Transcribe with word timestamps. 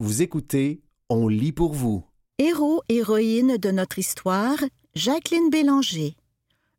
Vous 0.00 0.22
écoutez 0.22 0.80
On 1.08 1.26
lit 1.26 1.50
pour 1.50 1.72
vous. 1.72 2.04
Héros, 2.38 2.82
héroïne 2.88 3.56
de 3.56 3.72
notre 3.72 3.98
histoire, 3.98 4.58
Jacqueline 4.94 5.50
Bélanger. 5.50 6.14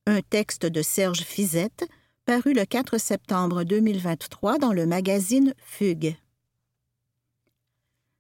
Un 0.06 0.22
texte 0.22 0.66
de 0.66 0.82
Serge 0.82 1.24
Fizette, 1.24 1.85
paru 2.24 2.53
le 2.53 2.63
4 2.63 2.97
septembre 2.97 3.66
2023 3.66 4.58
dans 4.58 4.71
le 4.71 4.85
magazine 4.85 5.53
Fugue. 5.58 6.16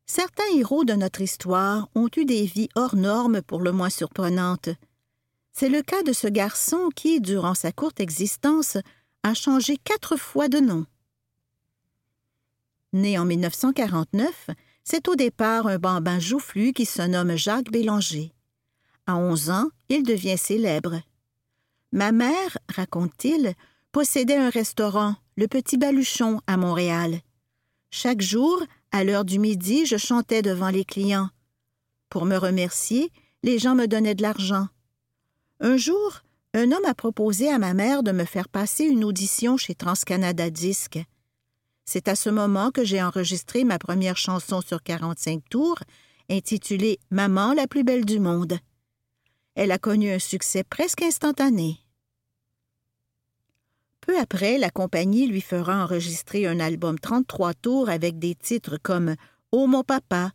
Certains 0.05 0.53
héros 0.53 0.83
de 0.83 0.95
notre 0.95 1.21
histoire 1.21 1.87
ont 1.95 2.09
eu 2.17 2.25
des 2.25 2.43
vies 2.43 2.69
hors 2.75 2.97
normes 2.97 3.41
pour 3.41 3.61
le 3.61 3.71
moins 3.71 3.89
surprenantes. 3.89 4.67
C'est 5.53 5.69
le 5.69 5.81
cas 5.81 6.03
de 6.03 6.11
ce 6.11 6.27
garçon 6.27 6.89
qui, 6.93 7.21
durant 7.21 7.55
sa 7.55 7.71
courte 7.71 8.01
existence, 8.01 8.77
a 9.23 9.33
changé 9.33 9.77
quatre 9.77 10.17
fois 10.17 10.49
de 10.49 10.59
nom. 10.59 10.85
Né 12.91 13.17
en 13.17 13.23
1949, 13.23 14.49
c'est 14.91 15.07
au 15.07 15.15
départ 15.15 15.67
un 15.67 15.77
bambin 15.77 16.17
joufflu 16.17 16.73
qui 16.73 16.83
se 16.87 17.03
nomme 17.03 17.35
Jacques 17.35 17.69
Bélanger. 17.69 18.33
À 19.05 19.17
onze 19.17 19.51
ans, 19.51 19.67
il 19.87 20.01
devient 20.01 20.37
célèbre. 20.37 20.99
Ma 21.91 22.11
mère, 22.11 22.57
raconte-t-il, 22.73 23.53
possédait 23.91 24.37
un 24.37 24.49
restaurant, 24.49 25.15
le 25.37 25.47
Petit 25.47 25.77
Baluchon, 25.77 26.41
à 26.47 26.57
Montréal. 26.57 27.19
Chaque 27.91 28.21
jour, 28.21 28.63
à 28.91 29.03
l'heure 29.03 29.25
du 29.25 29.37
midi, 29.37 29.85
je 29.85 29.97
chantais 29.97 30.41
devant 30.41 30.69
les 30.69 30.85
clients. 30.85 31.29
Pour 32.09 32.25
me 32.25 32.37
remercier, 32.37 33.11
les 33.43 33.59
gens 33.59 33.75
me 33.75 33.85
donnaient 33.85 34.15
de 34.15 34.23
l'argent. 34.23 34.69
Un 35.59 35.77
jour, 35.77 36.21
un 36.55 36.71
homme 36.71 36.85
a 36.85 36.95
proposé 36.95 37.47
à 37.51 37.59
ma 37.59 37.75
mère 37.75 38.01
de 38.01 38.11
me 38.11 38.25
faire 38.25 38.49
passer 38.49 38.85
une 38.85 39.03
audition 39.03 39.55
chez 39.55 39.75
TransCanada 39.75 40.49
Disque. 40.49 40.99
C'est 41.91 42.07
à 42.07 42.15
ce 42.15 42.29
moment 42.29 42.69
que 42.69 42.83
j'ai 42.83 43.01
enregistré 43.01 43.63
ma 43.63 43.79
première 43.79 44.15
chanson 44.15 44.61
sur 44.61 44.83
45 44.83 45.41
tours, 45.49 45.79
intitulée 46.29 46.99
Maman 47.09 47.53
la 47.53 47.65
plus 47.65 47.83
belle 47.83 48.05
du 48.05 48.19
monde. 48.19 48.59
Elle 49.55 49.71
a 49.71 49.79
connu 49.79 50.11
un 50.11 50.19
succès 50.19 50.63
presque 50.63 51.01
instantané. 51.01 51.79
Peu 54.01 54.19
après, 54.19 54.59
la 54.59 54.69
compagnie 54.69 55.25
lui 55.25 55.41
fera 55.41 55.83
enregistrer 55.83 56.45
un 56.45 56.59
album 56.59 56.99
33 56.99 57.55
tours 57.55 57.89
avec 57.89 58.19
des 58.19 58.35
titres 58.35 58.77
comme 58.77 59.15
Oh 59.51 59.65
mon 59.65 59.81
papa, 59.83 60.33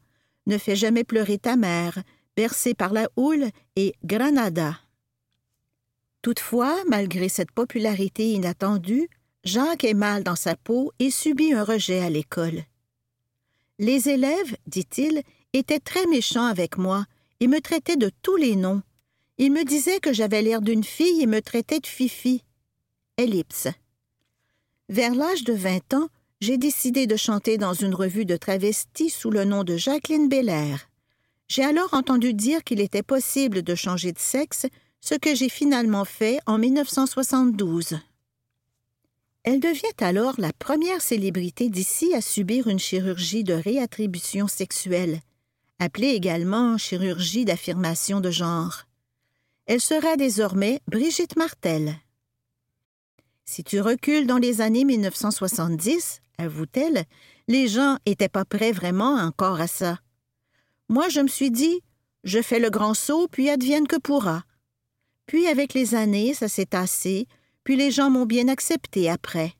Ne 0.49 0.59
fais 0.59 0.75
jamais 0.75 1.05
pleurer 1.05 1.39
ta 1.39 1.55
mère, 1.55 2.03
Bercé 2.37 2.75
par 2.75 2.93
la 2.93 3.09
houle 3.15 3.47
et 3.77 3.95
Granada. 4.03 4.81
Toutefois, 6.21 6.75
malgré 6.89 7.29
cette 7.29 7.53
popularité 7.53 8.33
inattendue, 8.33 9.09
Jacques 9.45 9.85
est 9.85 9.95
mal 9.95 10.25
dans 10.25 10.37
sa 10.37 10.57
peau 10.57 10.93
et 10.99 11.11
subit 11.11 11.53
un 11.53 11.65
rejet 11.65 12.01
à 12.01 12.09
l'école. 12.09 12.65
Les 13.79 14.09
élèves, 14.09 14.57
dit-il, 14.67 15.23
étaient 15.53 15.81
très 15.81 16.07
méchants 16.07 16.47
avec 16.47 16.79
moi 16.79 17.05
et 17.41 17.47
me 17.47 17.61
traitaient 17.61 17.97
de 17.97 18.11
tous 18.23 18.37
les 18.37 18.57
noms. 18.57 18.83
Ils 19.37 19.53
me 19.53 19.65
disaient 19.65 20.01
que 20.01 20.13
j'avais 20.13 20.43
l'air 20.43 20.63
d'une 20.63 20.85
fille 20.85 21.23
et 21.23 21.27
me 21.27 21.43
traitaient 21.43 21.81
de 21.81 21.87
fifi. 21.87 22.43
Ellipse. 23.19 23.69
Vers 24.89 25.15
l'âge 25.15 25.45
de 25.45 25.53
vingt 25.53 25.93
ans, 25.93 26.09
j'ai 26.41 26.57
décidé 26.57 27.07
de 27.07 27.17
chanter 27.17 27.59
dans 27.59 27.75
une 27.75 27.95
revue 27.95 28.25
de 28.25 28.37
travestis 28.37 29.11
sous 29.11 29.31
le 29.31 29.45
nom 29.45 29.63
de 29.65 29.77
Jacqueline 29.77 30.29
Belair. 30.29 30.89
J'ai 31.49 31.65
alors 31.65 31.93
entendu 31.93 32.33
dire 32.33 32.65
qu'il 32.65 32.81
était 32.81 33.03
possible 33.03 33.63
de 33.63 33.75
changer 33.75 34.13
de 34.13 34.19
sexe, 34.19 34.67
ce 35.01 35.15
que 35.15 35.35
j'ai 35.35 35.49
finalement 35.51 36.05
fait 36.05 36.39
en 36.47 36.59
1972. 36.59 37.99
Elle 39.45 39.61
devient 39.61 39.83
alors 40.01 40.35
la 40.39 40.55
première 40.55 41.03
célébrité 41.03 41.69
d'ici 41.69 42.15
à 42.15 42.23
subir 42.23 42.67
une 42.67 42.79
chirurgie 42.79 43.45
de 43.45 43.53
réattribution 43.53 44.49
sexuelle, 44.49 45.21
appelée 45.79 46.09
également 46.09 46.79
chirurgie 46.79 47.45
d'affirmation 47.45 48.23
de 48.23 48.31
genre. 48.31 48.85
Elle 49.67 49.83
sera 49.83 50.17
désormais 50.17 50.81
Brigitte 50.89 51.37
Martel. 51.37 51.95
Si 53.45 53.63
tu 53.63 53.83
recules 53.83 54.27
dans 54.27 54.39
les 54.39 54.63
années 54.63 54.85
1970, 54.85 56.21
avoue-t-elle, 56.39 57.05
les 57.47 57.69
gens 57.69 57.99
n'étaient 58.07 58.31
pas 58.31 58.47
prêts 58.47 58.73
vraiment 58.73 59.17
encore 59.17 59.61
à 59.61 59.67
ça. 59.67 59.99
Moi, 60.89 61.11
je 61.11 61.21
me 61.21 61.29
suis 61.29 61.51
dit, 61.51 61.81
je 62.25 62.41
fais 62.41 62.61
le 62.61 62.71
grand 62.71 62.95
saut, 62.95 63.29
puis 63.29 63.51
advienne 63.51 63.87
que 63.87 63.99
pourra. 63.99 64.45
Puis, 65.27 65.47
avec 65.47 65.75
les 65.75 65.95
années, 65.95 66.33
ça 66.33 66.49
s'est 66.49 66.67
tassé, 66.67 67.27
puis 67.65 67.77
les 67.77 67.91
gens 67.91 68.11
m'ont 68.11 68.27
bien 68.27 68.49
accepté 68.49 69.11
après. 69.11 69.55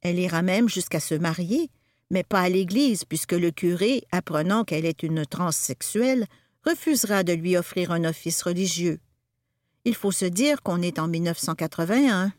Elle 0.00 0.18
ira 0.18 0.42
même 0.42 0.68
jusqu'à 0.68 1.00
se 1.00 1.14
marier, 1.14 1.70
mais 2.10 2.22
pas 2.24 2.40
à 2.40 2.48
l'église, 2.48 3.04
puisque 3.04 3.32
le 3.32 3.50
curé, 3.50 4.04
apprenant 4.12 4.64
qu'elle 4.64 4.86
est 4.86 5.02
une 5.02 5.26
transsexuelle, 5.26 6.26
refusera 6.64 7.22
de 7.22 7.32
lui 7.32 7.56
offrir 7.56 7.92
un 7.92 8.04
office 8.04 8.42
religieux. 8.42 9.00
Il 9.84 9.94
faut 9.94 10.12
se 10.12 10.24
dire 10.24 10.62
qu'on 10.62 10.82
est 10.82 10.98
en 10.98 11.08
1981. 11.08 12.32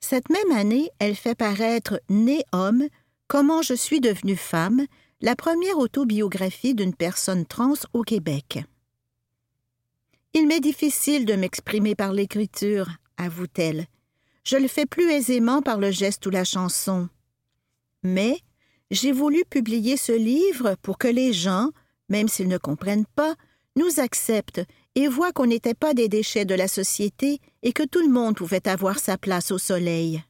Cette 0.00 0.30
même 0.30 0.56
année, 0.56 0.90
elle 0.98 1.14
fait 1.14 1.34
paraître 1.34 2.00
Né 2.08 2.42
homme, 2.52 2.88
Comment 3.28 3.62
je 3.62 3.72
suis 3.72 4.00
devenue 4.00 4.36
femme, 4.36 4.84
la 5.22 5.34
première 5.36 5.78
autobiographie 5.78 6.74
d'une 6.74 6.94
personne 6.94 7.46
trans 7.46 7.72
au 7.94 8.02
Québec. 8.02 8.62
Il 10.34 10.46
m'est 10.46 10.60
difficile 10.60 11.26
de 11.26 11.34
m'exprimer 11.34 11.94
par 11.94 12.12
l'écriture, 12.12 12.88
avoue-t-elle. 13.18 13.86
Je 14.44 14.56
le 14.56 14.66
fais 14.66 14.86
plus 14.86 15.10
aisément 15.10 15.60
par 15.60 15.78
le 15.78 15.90
geste 15.90 16.24
ou 16.26 16.30
la 16.30 16.44
chanson. 16.44 17.08
Mais 18.02 18.38
j'ai 18.90 19.12
voulu 19.12 19.44
publier 19.48 19.96
ce 19.96 20.12
livre 20.12 20.76
pour 20.82 20.96
que 20.96 21.08
les 21.08 21.32
gens, 21.32 21.70
même 22.08 22.28
s'ils 22.28 22.48
ne 22.48 22.58
comprennent 22.58 23.06
pas, 23.14 23.34
nous 23.76 24.00
acceptent 24.00 24.62
et 24.94 25.06
voient 25.06 25.32
qu'on 25.32 25.46
n'était 25.46 25.74
pas 25.74 25.94
des 25.94 26.08
déchets 26.08 26.44
de 26.44 26.54
la 26.54 26.68
société 26.68 27.38
et 27.62 27.72
que 27.72 27.84
tout 27.84 28.00
le 28.00 28.12
monde 28.12 28.36
pouvait 28.36 28.66
avoir 28.68 28.98
sa 28.98 29.18
place 29.18 29.50
au 29.50 29.58
soleil. 29.58 30.22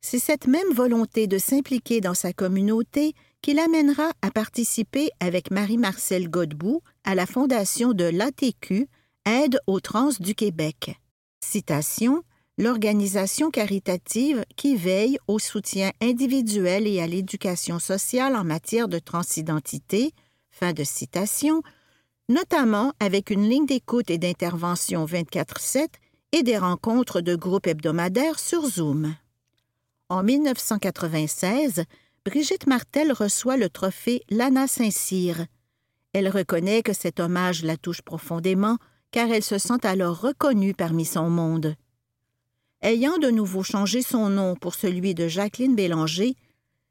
C'est 0.00 0.18
cette 0.18 0.46
même 0.46 0.72
volonté 0.72 1.26
de 1.26 1.38
s'impliquer 1.38 2.00
dans 2.00 2.14
sa 2.14 2.32
communauté 2.32 3.14
qui 3.42 3.54
l'amènera 3.54 4.10
à 4.22 4.30
participer 4.30 5.10
avec 5.20 5.50
Marie-Marcel 5.50 6.28
Godbout 6.28 6.82
à 7.04 7.14
la 7.14 7.26
fondation 7.26 7.92
de 7.92 8.04
l'ATQ, 8.04 8.88
Aide 9.24 9.60
aux 9.66 9.80
trans 9.80 10.10
du 10.20 10.34
Québec. 10.34 10.98
Citation 11.40 12.22
L'organisation 12.60 13.52
caritative 13.52 14.44
qui 14.56 14.74
veille 14.74 15.16
au 15.28 15.38
soutien 15.38 15.92
individuel 16.00 16.88
et 16.88 17.00
à 17.00 17.06
l'éducation 17.06 17.78
sociale 17.78 18.34
en 18.34 18.42
matière 18.42 18.88
de 18.88 18.98
transidentité, 18.98 20.12
notamment 22.28 22.92
avec 22.98 23.30
une 23.30 23.48
ligne 23.48 23.66
d'écoute 23.66 24.10
et 24.10 24.18
d'intervention 24.18 25.06
24-7 25.06 25.86
et 26.32 26.42
des 26.42 26.58
rencontres 26.58 27.20
de 27.20 27.36
groupes 27.36 27.68
hebdomadaires 27.68 28.40
sur 28.40 28.66
Zoom. 28.66 29.14
En 30.08 30.24
1996, 30.24 31.84
Brigitte 32.28 32.66
Martel 32.66 33.10
reçoit 33.10 33.56
le 33.56 33.70
trophée 33.70 34.22
Lana 34.28 34.66
Saint-Cyr. 34.66 35.46
Elle 36.12 36.28
reconnaît 36.28 36.82
que 36.82 36.92
cet 36.92 37.20
hommage 37.20 37.64
la 37.64 37.78
touche 37.78 38.02
profondément, 38.02 38.76
car 39.10 39.30
elle 39.30 39.42
se 39.42 39.56
sent 39.56 39.86
alors 39.86 40.20
reconnue 40.20 40.74
parmi 40.74 41.06
son 41.06 41.30
monde. 41.30 41.74
Ayant 42.82 43.16
de 43.16 43.30
nouveau 43.30 43.62
changé 43.62 44.02
son 44.02 44.28
nom 44.28 44.56
pour 44.56 44.74
celui 44.74 45.14
de 45.14 45.26
Jacqueline 45.26 45.74
Bélanger, 45.74 46.34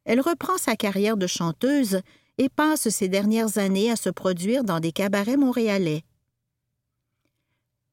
elle 0.06 0.22
reprend 0.22 0.58
sa 0.58 0.76
carrière 0.76 1.18
de 1.18 1.28
chanteuse 1.28 2.02
et 2.40 2.50
passe 2.50 2.90
ses 2.90 3.08
dernières 3.08 3.60
années 3.60 3.92
à 3.92 3.96
se 3.96 4.10
produire 4.10 4.64
dans 4.64 4.80
des 4.80 4.92
cabarets 4.92 5.38
montréalais. 5.38 6.02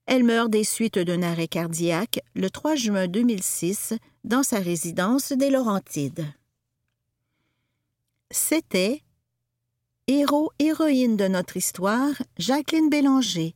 Elle 0.07 0.25
meurt 0.25 0.49
des 0.49 0.65
suites 0.65 0.99
d'un 0.99 1.23
arrêt 1.23 1.49
cardiaque 1.49 2.21
le 2.35 2.49
3 2.49 2.75
juin 2.75 3.07
2006 3.07 3.93
dans 4.25 4.43
sa 4.43 4.61
résidence 4.61 5.33
des 5.33 5.51
Laurentides. 5.51 6.25
C'était 8.37 9.01
Héros, 10.09 10.51
héroïne 10.59 11.17
de 11.17 11.29
notre 11.29 11.57
histoire, 11.57 12.11
Jacqueline 12.37 12.91
Bélanger, 12.91 13.55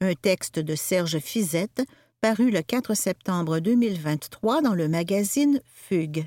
un 0.00 0.14
texte 0.14 0.58
de 0.58 0.74
Serge 0.74 1.20
Fizette, 1.20 1.84
paru 2.20 2.50
le 2.50 2.60
4 2.60 2.94
septembre 2.94 3.60
2023 3.60 4.62
dans 4.62 4.74
le 4.74 4.88
magazine 4.88 5.60
Fugue. 5.72 6.26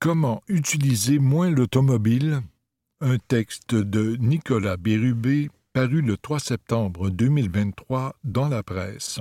Comment 0.00 0.42
utiliser 0.48 1.18
moins 1.18 1.50
l'automobile? 1.50 2.40
Un 3.02 3.18
texte 3.18 3.74
de 3.74 4.16
Nicolas 4.16 4.78
Bérubé 4.78 5.50
paru 5.74 6.00
le 6.00 6.16
3 6.16 6.40
septembre 6.40 7.10
2023 7.10 8.16
dans 8.24 8.48
la 8.48 8.62
presse 8.62 9.20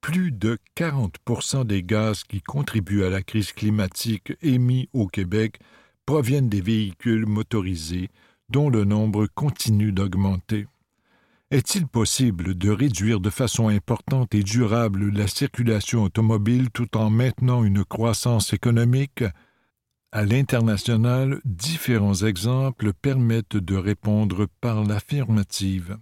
plus 0.00 0.32
de 0.32 0.58
40% 0.76 1.64
des 1.64 1.82
gaz 1.82 2.24
qui 2.24 2.40
contribuent 2.40 3.04
à 3.04 3.10
la 3.10 3.22
crise 3.22 3.52
climatique 3.52 4.32
émis 4.42 4.88
au 4.92 5.06
Québec 5.06 5.58
proviennent 6.06 6.48
des 6.48 6.60
véhicules 6.60 7.26
motorisés, 7.26 8.10
dont 8.48 8.70
le 8.70 8.84
nombre 8.84 9.26
continue 9.26 9.92
d'augmenter. 9.92 10.66
Est-il 11.50 11.86
possible 11.86 12.56
de 12.56 12.70
réduire 12.70 13.20
de 13.20 13.30
façon 13.30 13.68
importante 13.68 14.34
et 14.34 14.42
durable 14.42 15.10
la 15.10 15.28
circulation 15.28 16.02
automobile 16.02 16.70
tout 16.72 16.96
en 16.96 17.08
maintenant 17.10 17.62
une 17.62 17.84
croissance 17.84 18.52
économique? 18.52 19.22
À 20.10 20.24
l'international, 20.24 21.40
différents 21.44 22.14
exemples 22.14 22.92
permettent 22.92 23.56
de 23.56 23.76
répondre 23.76 24.46
par 24.60 24.84
l'affirmative. 24.84 25.98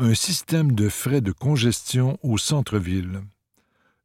Un 0.00 0.14
système 0.14 0.70
de 0.76 0.88
frais 0.88 1.20
de 1.20 1.32
congestion 1.32 2.20
au 2.22 2.38
centre-ville. 2.38 3.20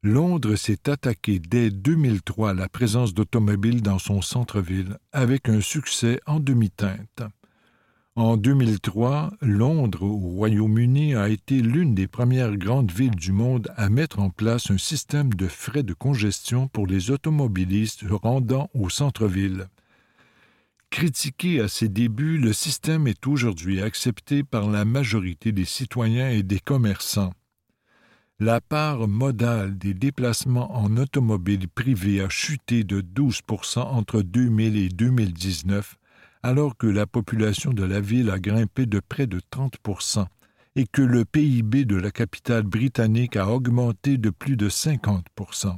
Londres 0.01 0.55
s'est 0.55 0.89
attaqué 0.89 1.37
dès 1.37 1.69
2003 1.69 2.49
à 2.49 2.53
la 2.55 2.67
présence 2.67 3.13
d'automobiles 3.13 3.83
dans 3.83 3.99
son 3.99 4.23
centre-ville, 4.23 4.97
avec 5.11 5.49
un 5.49 5.61
succès 5.61 6.19
en 6.25 6.39
demi-teinte. 6.39 7.21
En 8.15 8.37
2003, 8.37 9.33
Londres, 9.41 10.01
au 10.01 10.17
Royaume-Uni, 10.17 11.13
a 11.13 11.29
été 11.29 11.61
l'une 11.61 11.93
des 11.93 12.07
premières 12.07 12.57
grandes 12.57 12.91
villes 12.91 13.15
du 13.15 13.31
monde 13.31 13.71
à 13.77 13.89
mettre 13.89 14.17
en 14.17 14.31
place 14.31 14.71
un 14.71 14.79
système 14.79 15.31
de 15.35 15.47
frais 15.47 15.83
de 15.83 15.93
congestion 15.93 16.67
pour 16.69 16.87
les 16.87 17.11
automobilistes 17.11 18.03
rendant 18.09 18.67
au 18.73 18.89
centre-ville. 18.89 19.67
Critiqué 20.93 21.59
à 21.59 21.67
ses 21.67 21.89
débuts, 21.89 22.37
le 22.37 22.53
système 22.53 23.07
est 23.07 23.25
aujourd'hui 23.25 23.81
accepté 23.81 24.43
par 24.43 24.69
la 24.69 24.85
majorité 24.85 25.51
des 25.51 25.65
citoyens 25.65 26.29
et 26.29 26.43
des 26.43 26.59
commerçants. 26.59 27.33
La 28.39 28.61
part 28.61 29.07
modale 29.07 29.75
des 29.75 29.95
déplacements 29.95 30.71
en 30.77 30.95
automobile 30.97 31.67
privée 31.67 32.21
a 32.21 32.29
chuté 32.29 32.83
de 32.83 33.01
12% 33.01 33.79
entre 33.79 34.21
2000 34.21 34.77
et 34.77 34.89
2019 34.89 35.95
alors 36.43 36.77
que 36.77 36.85
la 36.85 37.07
population 37.07 37.73
de 37.73 37.83
la 37.83 37.99
ville 37.99 38.29
a 38.29 38.37
grimpé 38.37 38.85
de 38.85 38.99
près 38.99 39.25
de 39.25 39.41
30% 39.51 40.27
et 40.75 40.85
que 40.85 41.01
le 41.01 41.25
PIB 41.25 41.85
de 41.85 41.95
la 41.95 42.11
capitale 42.11 42.65
britannique 42.65 43.35
a 43.35 43.49
augmenté 43.49 44.19
de 44.19 44.29
plus 44.29 44.57
de 44.57 44.69
50% 44.69 45.75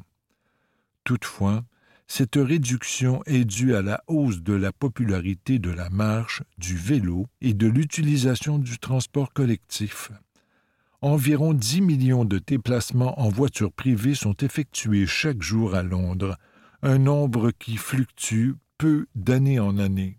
Toutefois, 1.06 1.63
cette 2.07 2.36
réduction 2.36 3.22
est 3.25 3.46
due 3.46 3.75
à 3.75 3.81
la 3.81 4.04
hausse 4.07 4.42
de 4.42 4.54
la 4.54 4.72
popularité 4.72 5.60
de 5.60 5.72
la 5.72 5.90
marche, 5.90 6.44
du 6.57 6.78
vélo 6.78 7.28
et 7.42 7.54
de 7.54 7.68
l'utilisation 7.68 8.60
du 8.60 8.78
transport 8.80 9.34
collectif. 9.34 10.12
Environ 11.02 11.54
10 11.54 11.81
millions 11.81 12.25
de 12.25 12.40
déplacements 12.40 13.19
en 13.19 13.30
voiture 13.30 13.72
privée 13.72 14.16
sont 14.16 14.36
effectués 14.38 15.06
chaque 15.06 15.42
jour 15.42 15.75
à 15.75 15.84
Londres, 15.84 16.38
un 16.81 16.98
nombre 16.98 17.52
qui 17.52 17.78
fluctue 17.78 18.52
peu 18.78 19.07
d'année 19.16 19.60
en 19.60 19.78
année 19.78 20.18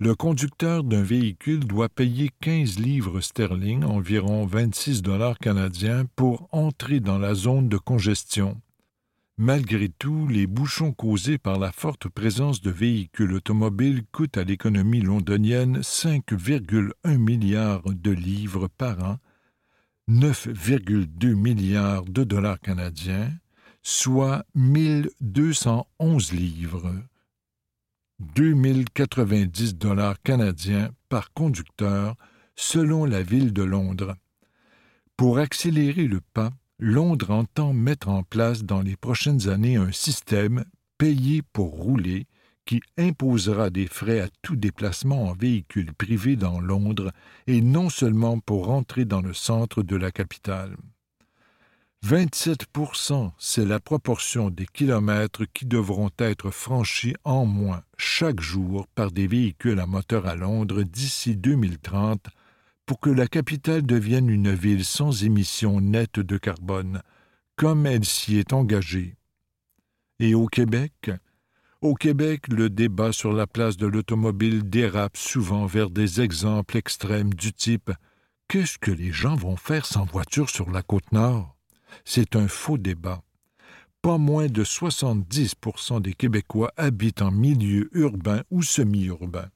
le 0.00 0.14
conducteur 0.14 0.82
d'un 0.82 1.02
véhicule 1.02 1.60
doit 1.66 1.90
payer 1.90 2.30
15 2.40 2.78
livres 2.78 3.20
sterling, 3.20 3.84
environ 3.84 4.46
26 4.46 5.02
dollars 5.02 5.38
canadiens, 5.38 6.06
pour 6.16 6.48
entrer 6.52 7.00
dans 7.00 7.18
la 7.18 7.34
zone 7.34 7.68
de 7.68 7.76
congestion. 7.76 8.58
Malgré 9.42 9.88
tout, 9.88 10.28
les 10.28 10.46
bouchons 10.46 10.92
causés 10.92 11.38
par 11.38 11.58
la 11.58 11.72
forte 11.72 12.10
présence 12.10 12.60
de 12.60 12.70
véhicules 12.70 13.32
automobiles 13.32 14.02
coûtent 14.12 14.36
à 14.36 14.44
l'économie 14.44 15.00
londonienne 15.00 15.78
5,1 15.78 17.16
milliards 17.16 17.82
de 17.86 18.10
livres 18.10 18.68
par 18.68 19.02
an, 19.02 19.16
9,2 20.10 21.34
milliards 21.34 22.04
de 22.04 22.22
dollars 22.22 22.60
canadiens, 22.60 23.32
soit 23.82 24.44
1211 24.54 26.32
livres 26.32 26.92
2090 28.18 29.76
dollars 29.76 30.20
canadiens 30.20 30.90
par 31.08 31.32
conducteur 31.32 32.14
selon 32.56 33.06
la 33.06 33.22
ville 33.22 33.54
de 33.54 33.62
Londres. 33.62 34.16
Pour 35.16 35.38
accélérer 35.38 36.08
le 36.08 36.20
pas, 36.34 36.50
Londres 36.82 37.30
entend 37.30 37.74
mettre 37.74 38.08
en 38.08 38.22
place 38.22 38.64
dans 38.64 38.80
les 38.80 38.96
prochaines 38.96 39.50
années 39.50 39.76
un 39.76 39.92
système 39.92 40.64
payé 40.96 41.42
pour 41.52 41.72
rouler 41.72 42.26
qui 42.64 42.80
imposera 42.96 43.68
des 43.68 43.86
frais 43.86 44.20
à 44.20 44.28
tout 44.40 44.56
déplacement 44.56 45.28
en 45.28 45.34
véhicule 45.34 45.92
privé 45.92 46.36
dans 46.36 46.58
Londres 46.58 47.12
et 47.46 47.60
non 47.60 47.90
seulement 47.90 48.38
pour 48.40 48.70
entrer 48.70 49.04
dans 49.04 49.20
le 49.20 49.34
centre 49.34 49.82
de 49.82 49.94
la 49.94 50.10
capitale. 50.10 50.74
27% 52.06 53.32
c'est 53.36 53.66
la 53.66 53.78
proportion 53.78 54.48
des 54.48 54.64
kilomètres 54.64 55.44
qui 55.52 55.66
devront 55.66 56.10
être 56.18 56.50
franchis 56.50 57.14
en 57.24 57.44
moins 57.44 57.82
chaque 57.98 58.40
jour 58.40 58.86
par 58.94 59.10
des 59.10 59.26
véhicules 59.26 59.80
à 59.80 59.86
moteur 59.86 60.26
à 60.26 60.34
Londres 60.34 60.82
d'ici 60.82 61.36
2030 61.36 62.26
pour 62.90 62.98
que 62.98 63.10
la 63.10 63.28
capitale 63.28 63.82
devienne 63.82 64.28
une 64.28 64.52
ville 64.52 64.84
sans 64.84 65.22
émissions 65.22 65.80
nettes 65.80 66.18
de 66.18 66.38
carbone, 66.38 67.02
comme 67.54 67.86
elle 67.86 68.04
s'y 68.04 68.38
est 68.38 68.52
engagée. 68.52 69.14
Et 70.18 70.34
au 70.34 70.48
Québec? 70.48 71.12
Au 71.82 71.94
Québec, 71.94 72.48
le 72.48 72.68
débat 72.68 73.12
sur 73.12 73.32
la 73.32 73.46
place 73.46 73.76
de 73.76 73.86
l'automobile 73.86 74.68
dérape 74.68 75.16
souvent 75.16 75.66
vers 75.66 75.88
des 75.88 76.20
exemples 76.20 76.76
extrêmes 76.76 77.32
du 77.32 77.52
type 77.52 77.92
Qu'est-ce 78.48 78.76
que 78.76 78.90
les 78.90 79.12
gens 79.12 79.36
vont 79.36 79.56
faire 79.56 79.86
sans 79.86 80.04
voiture 80.04 80.50
sur 80.50 80.68
la 80.68 80.82
côte 80.82 81.12
nord 81.12 81.56
c'est 82.04 82.34
un 82.34 82.48
faux 82.48 82.76
débat. 82.76 83.22
Pas 84.02 84.18
moins 84.18 84.48
de 84.48 84.64
70% 84.64 86.02
des 86.02 86.14
Québécois 86.14 86.72
habitent 86.76 87.22
en 87.22 87.30
milieu 87.30 87.88
urbain 87.96 88.42
ou 88.50 88.64
semi-urbain. 88.64 89.48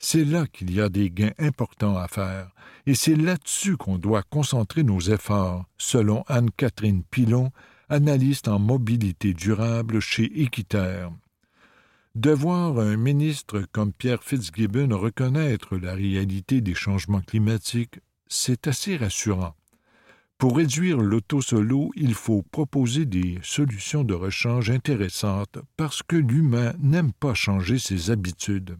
C'est 0.00 0.24
là 0.24 0.46
qu'il 0.46 0.72
y 0.72 0.80
a 0.80 0.88
des 0.88 1.10
gains 1.10 1.32
importants 1.38 1.96
à 1.96 2.06
faire, 2.06 2.50
et 2.86 2.94
c'est 2.94 3.16
là-dessus 3.16 3.76
qu'on 3.76 3.98
doit 3.98 4.22
concentrer 4.22 4.84
nos 4.84 5.00
efforts, 5.00 5.64
selon 5.76 6.24
Anne-Catherine 6.28 7.02
Pilon, 7.10 7.50
analyste 7.88 8.48
en 8.48 8.58
mobilité 8.58 9.34
durable 9.34 10.00
chez 10.00 10.42
Équiterre. 10.42 11.10
De 12.14 12.30
voir 12.30 12.78
un 12.78 12.96
ministre 12.96 13.62
comme 13.72 13.92
Pierre 13.92 14.22
Fitzgibbon 14.22 14.96
reconnaître 14.96 15.76
la 15.76 15.94
réalité 15.94 16.60
des 16.60 16.74
changements 16.74 17.20
climatiques, 17.20 18.00
c'est 18.28 18.66
assez 18.66 18.96
rassurant. 18.96 19.54
Pour 20.36 20.56
réduire 20.56 20.98
l'auto-solo, 20.98 21.90
il 21.96 22.14
faut 22.14 22.42
proposer 22.42 23.04
des 23.06 23.38
solutions 23.42 24.04
de 24.04 24.14
rechange 24.14 24.70
intéressantes 24.70 25.58
parce 25.76 26.02
que 26.02 26.16
l'humain 26.16 26.74
n'aime 26.78 27.12
pas 27.12 27.34
changer 27.34 27.78
ses 27.78 28.10
habitudes. 28.10 28.76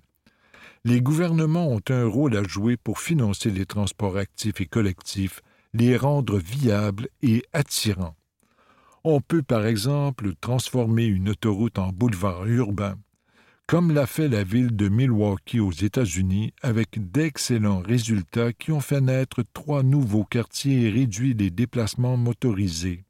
Les 0.84 1.00
gouvernements 1.00 1.68
ont 1.68 1.82
un 1.88 2.06
rôle 2.06 2.36
à 2.36 2.42
jouer 2.42 2.76
pour 2.76 3.00
financer 3.00 3.50
les 3.50 3.66
transports 3.66 4.16
actifs 4.16 4.60
et 4.60 4.66
collectifs, 4.66 5.42
les 5.74 5.96
rendre 5.96 6.38
viables 6.38 7.08
et 7.22 7.42
attirants. 7.52 8.16
On 9.04 9.20
peut 9.20 9.42
par 9.42 9.66
exemple 9.66 10.34
transformer 10.40 11.06
une 11.06 11.30
autoroute 11.30 11.78
en 11.78 11.88
boulevard 11.92 12.46
urbain, 12.46 12.96
comme 13.66 13.92
l'a 13.92 14.06
fait 14.06 14.28
la 14.28 14.44
ville 14.44 14.74
de 14.74 14.88
Milwaukee 14.88 15.60
aux 15.60 15.72
États-Unis, 15.72 16.52
avec 16.62 17.10
d'excellents 17.12 17.80
résultats 17.80 18.52
qui 18.52 18.72
ont 18.72 18.80
fait 18.80 19.00
naître 19.00 19.44
trois 19.52 19.82
nouveaux 19.82 20.24
quartiers 20.24 20.86
et 20.86 20.90
réduit 20.90 21.34
les 21.34 21.50
déplacements 21.50 22.16
motorisés. 22.16 23.04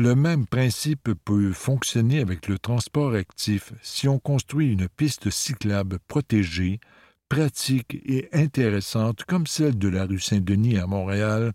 Le 0.00 0.14
même 0.14 0.46
principe 0.46 1.10
peut 1.26 1.52
fonctionner 1.52 2.20
avec 2.20 2.48
le 2.48 2.58
transport 2.58 3.12
actif 3.12 3.74
si 3.82 4.08
on 4.08 4.18
construit 4.18 4.72
une 4.72 4.88
piste 4.88 5.28
cyclable 5.28 5.98
protégée, 6.08 6.80
pratique 7.28 7.98
et 8.06 8.30
intéressante 8.32 9.24
comme 9.24 9.46
celle 9.46 9.76
de 9.76 9.88
la 9.88 10.06
rue 10.06 10.18
Saint-Denis 10.18 10.78
à 10.78 10.86
Montréal, 10.86 11.52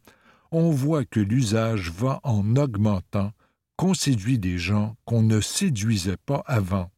on 0.52 0.70
voit 0.70 1.06
que 1.06 1.20
l'usage 1.20 1.90
va 1.90 2.20
en 2.22 2.56
augmentant, 2.56 3.32
qu'on 3.78 3.96
séduit 3.96 4.38
des 4.38 4.60
gens 4.60 4.96
qu'on 5.06 5.24
ne 5.24 5.42
séduisait 5.42 6.18
pas 6.24 6.44
avant. 6.46 6.92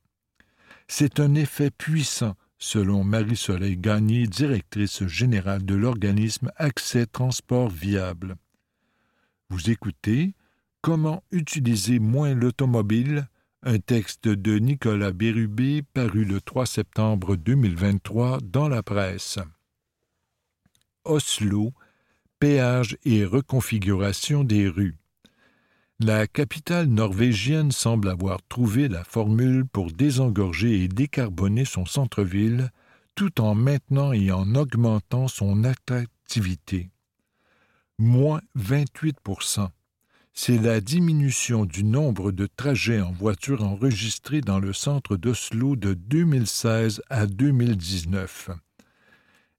C'est 0.90 1.22
un 1.22 1.34
effet 1.34 1.72
puissant, 1.72 2.36
selon 2.58 3.06
Marie-Soleil 3.06 3.78
Gagné, 3.78 4.28
directrice 4.28 5.08
générale 5.08 5.64
de 5.64 5.76
l'organisme 5.76 6.52
Accès 6.58 7.06
Transport 7.06 7.70
Viable. 7.70 8.36
Vous 9.50 9.70
écoutez 9.70 10.34
Comment 10.88 11.22
utiliser 11.32 12.00
moins 12.00 12.34
l'automobile? 12.34 13.28
Un 13.62 13.78
texte 13.78 14.30
de 14.30 14.58
Nicolas 14.58 15.12
Bérubé 15.12 15.82
paru 15.82 16.24
le 16.24 16.40
3 16.40 16.66
septembre 16.66 17.36
2023 17.36 18.40
dans 18.42 18.70
la 18.70 18.82
presse. 18.84 19.38
Oslo, 21.04 21.74
péage 22.40 22.98
et 23.04 23.26
reconfiguration 23.26 24.46
des 24.46 24.70
rues. 24.70 24.96
La 26.00 26.26
capitale 26.26 26.86
norvégienne 26.86 27.74
semble 27.74 28.08
avoir 28.08 28.40
trouvé 28.48 28.88
la 28.88 29.04
formule 29.04 29.66
pour 29.66 29.92
désengorger 29.92 30.86
et 30.86 30.88
décarboner 30.88 31.66
son 31.66 31.86
centre-ville 31.86 32.72
tout 33.14 33.42
en 33.42 33.56
maintenant 33.56 34.14
et 34.14 34.32
en 34.32 34.56
augmentant 34.56 35.28
son 35.28 35.66
attractivité. 35.66 36.92
Moins 38.00 38.40
28 38.56 39.18
c'est 40.40 40.60
la 40.60 40.82
diminution 40.82 41.66
du 41.66 41.84
nombre 41.84 42.32
de 42.32 42.46
trajets 42.46 43.02
en 43.02 43.12
voiture 43.12 43.64
enregistrés 43.64 44.42
dans 44.42 44.60
le 44.60 44.72
centre 44.72 45.18
d'Oslo 45.18 45.76
de 45.76 45.96
2016 45.96 47.02
à 47.10 47.26
2019. 47.26 48.52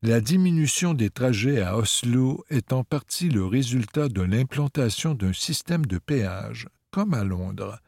La 0.03 0.21
diminution 0.21 0.95
des 0.95 1.11
trajets 1.11 1.63
à 1.63 1.77
Oslo 1.77 2.45
est 2.49 2.73
en 2.73 2.85
partie 2.85 3.29
le 3.29 3.45
résultat 3.45 4.09
de 4.09 4.23
l'implantation 4.23 5.15
d'un 5.15 5.33
système 5.33 5.85
de 5.85 5.99
péage, 5.99 6.69
comme 6.93 7.13
à 7.13 7.25
Londres. 7.25 7.81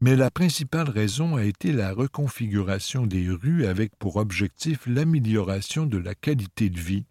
Mais 0.00 0.14
la 0.14 0.30
principale 0.30 0.88
raison 0.88 1.34
a 1.34 1.42
été 1.42 1.72
la 1.72 1.92
reconfiguration 1.92 3.06
des 3.08 3.28
rues 3.28 3.66
avec 3.66 3.96
pour 3.96 4.16
objectif 4.16 4.86
l'amélioration 4.86 5.84
de 5.84 5.98
la 5.98 6.14
qualité 6.14 6.70
de 6.70 6.78
vie. 6.78 7.06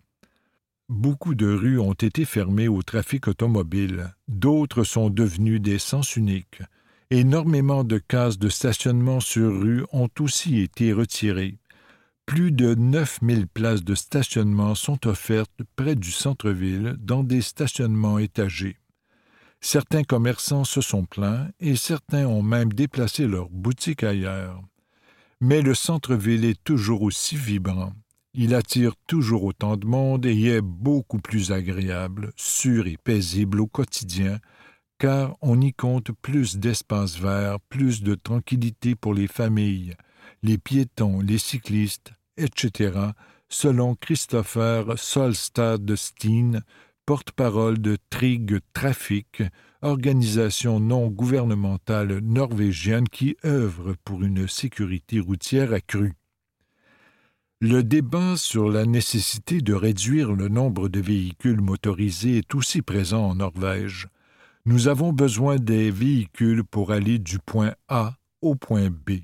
Beaucoup 0.90 1.36
de 1.36 1.46
rues 1.46 1.78
ont 1.78 1.94
été 1.94 2.26
fermées 2.26 2.68
au 2.68 2.82
trafic 2.82 3.28
automobile, 3.28 4.16
d'autres 4.28 4.84
sont 4.84 5.12
devenues 5.12 5.60
des 5.60 5.78
sens 5.78 6.16
uniques. 6.16 6.64
Énormément 7.12 7.84
de 7.84 8.00
cases 8.00 8.40
de 8.40 8.50
stationnement 8.50 9.20
sur 9.20 9.62
rue 9.62 9.86
ont 9.92 10.10
aussi 10.20 10.60
été 10.60 10.92
retirées. 10.92 11.60
Plus 12.26 12.52
de 12.52 12.74
9000 12.74 13.48
places 13.48 13.84
de 13.84 13.94
stationnement 13.94 14.74
sont 14.74 15.06
offertes 15.06 15.62
près 15.76 15.96
du 15.96 16.12
centre-ville 16.12 16.96
dans 17.00 17.24
des 17.24 17.44
stationnements 17.44 18.18
étagés. 18.18 18.78
Certains 19.62 20.04
commerçants 20.04 20.64
se 20.64 20.82
sont 20.82 21.06
plaints 21.06 21.50
et 21.60 21.76
certains 21.76 22.26
ont 22.26 22.42
même 22.44 22.74
déplacé 22.74 23.28
leurs 23.28 23.50
boutiques 23.50 24.04
ailleurs. 24.04 24.60
Mais 25.40 25.62
le 25.62 25.76
centre-ville 25.76 26.46
est 26.46 26.64
toujours 26.64 27.04
aussi 27.04 27.36
vibrant. 27.36 27.94
Il 28.42 28.56
attire 28.56 28.94
toujours 29.06 29.44
autant 29.44 29.76
de 29.76 29.86
monde 29.86 30.26
et 30.26 30.46
est 30.46 30.62
beaucoup 30.62 31.20
plus 31.20 31.52
agréable, 31.52 32.32
sûr 32.38 32.88
et 32.88 32.96
paisible 32.96 33.60
au 33.60 33.68
quotidien, 33.68 34.40
car 34.98 35.36
on 35.42 35.60
y 35.60 35.74
compte 35.74 36.14
plus 36.14 36.56
d'espaces 36.56 37.20
verts, 37.20 37.60
plus 37.68 38.02
de 38.02 38.16
tranquillité 38.16 38.96
pour 38.96 39.14
les 39.14 39.28
familles, 39.28 39.94
les 40.42 40.58
piétons, 40.58 41.20
les 41.20 41.38
cyclistes, 41.38 42.14
etc., 42.38 43.10
selon 43.50 43.96
Christopher 43.96 44.98
Solstad 44.98 45.94
Steen, 45.98 46.64
porte-parole 47.06 47.82
de 47.82 47.98
Trig 48.10 48.60
Traffic, 48.72 49.44
organisation 49.82 50.80
non 50.80 51.08
gouvernementale 51.08 52.20
norvégienne 52.20 53.10
qui 53.10 53.36
œuvre 53.44 53.96
pour 54.06 54.24
une 54.24 54.48
sécurité 54.48 55.20
routière 55.20 55.74
accrue. 55.74 56.14
Le 57.62 57.84
débat 57.84 58.38
sur 58.38 58.70
la 58.70 58.86
nécessité 58.86 59.60
de 59.60 59.74
réduire 59.74 60.32
le 60.32 60.48
nombre 60.48 60.88
de 60.88 61.02
véhicules 61.02 61.60
motorisés 61.60 62.38
est 62.38 62.56
aussi 62.56 62.82
présent 62.82 63.32
en 63.32 63.36
Norvège. 63.36 64.08
Nous 64.66 64.88
avons 64.88 65.12
besoin 65.12 65.58
des 65.58 65.92
véhicules 65.92 66.64
pour 66.64 66.94
aller 66.94 67.20
du 67.20 67.38
point 67.38 67.74
A 67.90 68.16
au 68.42 68.56
point 68.56 68.90
B. 68.90 69.24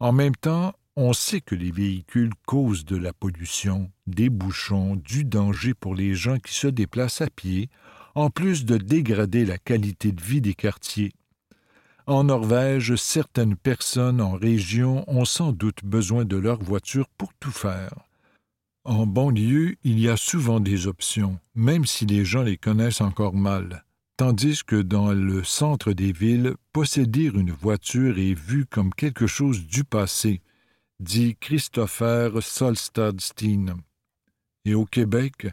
En 0.00 0.12
même 0.12 0.36
temps, 0.36 0.74
on 0.96 1.14
sait 1.14 1.40
que 1.40 1.54
les 1.54 1.70
véhicules 1.70 2.34
causent 2.44 2.84
de 2.84 2.98
la 2.98 3.14
pollution, 3.14 3.90
des 4.06 4.28
bouchons, 4.28 4.96
du 4.96 5.24
danger 5.24 5.72
pour 5.72 5.94
les 5.94 6.14
gens 6.14 6.38
qui 6.38 6.52
se 6.52 6.66
déplacent 6.66 7.22
à 7.22 7.30
pied, 7.30 7.70
en 8.14 8.28
plus 8.28 8.66
de 8.66 8.76
dégrader 8.76 9.46
la 9.46 9.56
qualité 9.56 10.12
de 10.12 10.22
vie 10.22 10.42
des 10.42 10.52
quartiers. 10.52 11.14
En 12.06 12.24
Norvège, 12.24 12.96
certaines 12.96 13.54
personnes 13.54 14.20
en 14.20 14.32
région 14.32 15.04
ont 15.08 15.24
sans 15.24 15.52
doute 15.52 15.84
besoin 15.84 16.24
de 16.24 16.36
leur 16.36 16.60
voiture 16.60 17.08
pour 17.16 17.32
tout 17.34 17.52
faire. 17.52 17.94
En 18.84 19.06
banlieue, 19.06 19.76
il 19.84 20.00
y 20.00 20.08
a 20.08 20.16
souvent 20.16 20.58
des 20.58 20.88
options, 20.88 21.38
même 21.54 21.86
si 21.86 22.04
les 22.04 22.24
gens 22.24 22.42
les 22.42 22.56
connaissent 22.56 23.00
encore 23.00 23.34
mal, 23.34 23.84
tandis 24.16 24.64
que 24.64 24.82
dans 24.82 25.12
le 25.12 25.44
centre 25.44 25.92
des 25.92 26.10
villes, 26.10 26.54
posséder 26.72 27.30
une 27.32 27.52
voiture 27.52 28.18
est 28.18 28.34
vu 28.34 28.66
comme 28.66 28.92
quelque 28.92 29.28
chose 29.28 29.64
du 29.66 29.84
passé, 29.84 30.40
dit 30.98 31.36
Christopher 31.38 32.42
Solstadstein. 32.42 33.76
Et 34.64 34.74
au 34.74 34.84
Québec, 34.84 35.46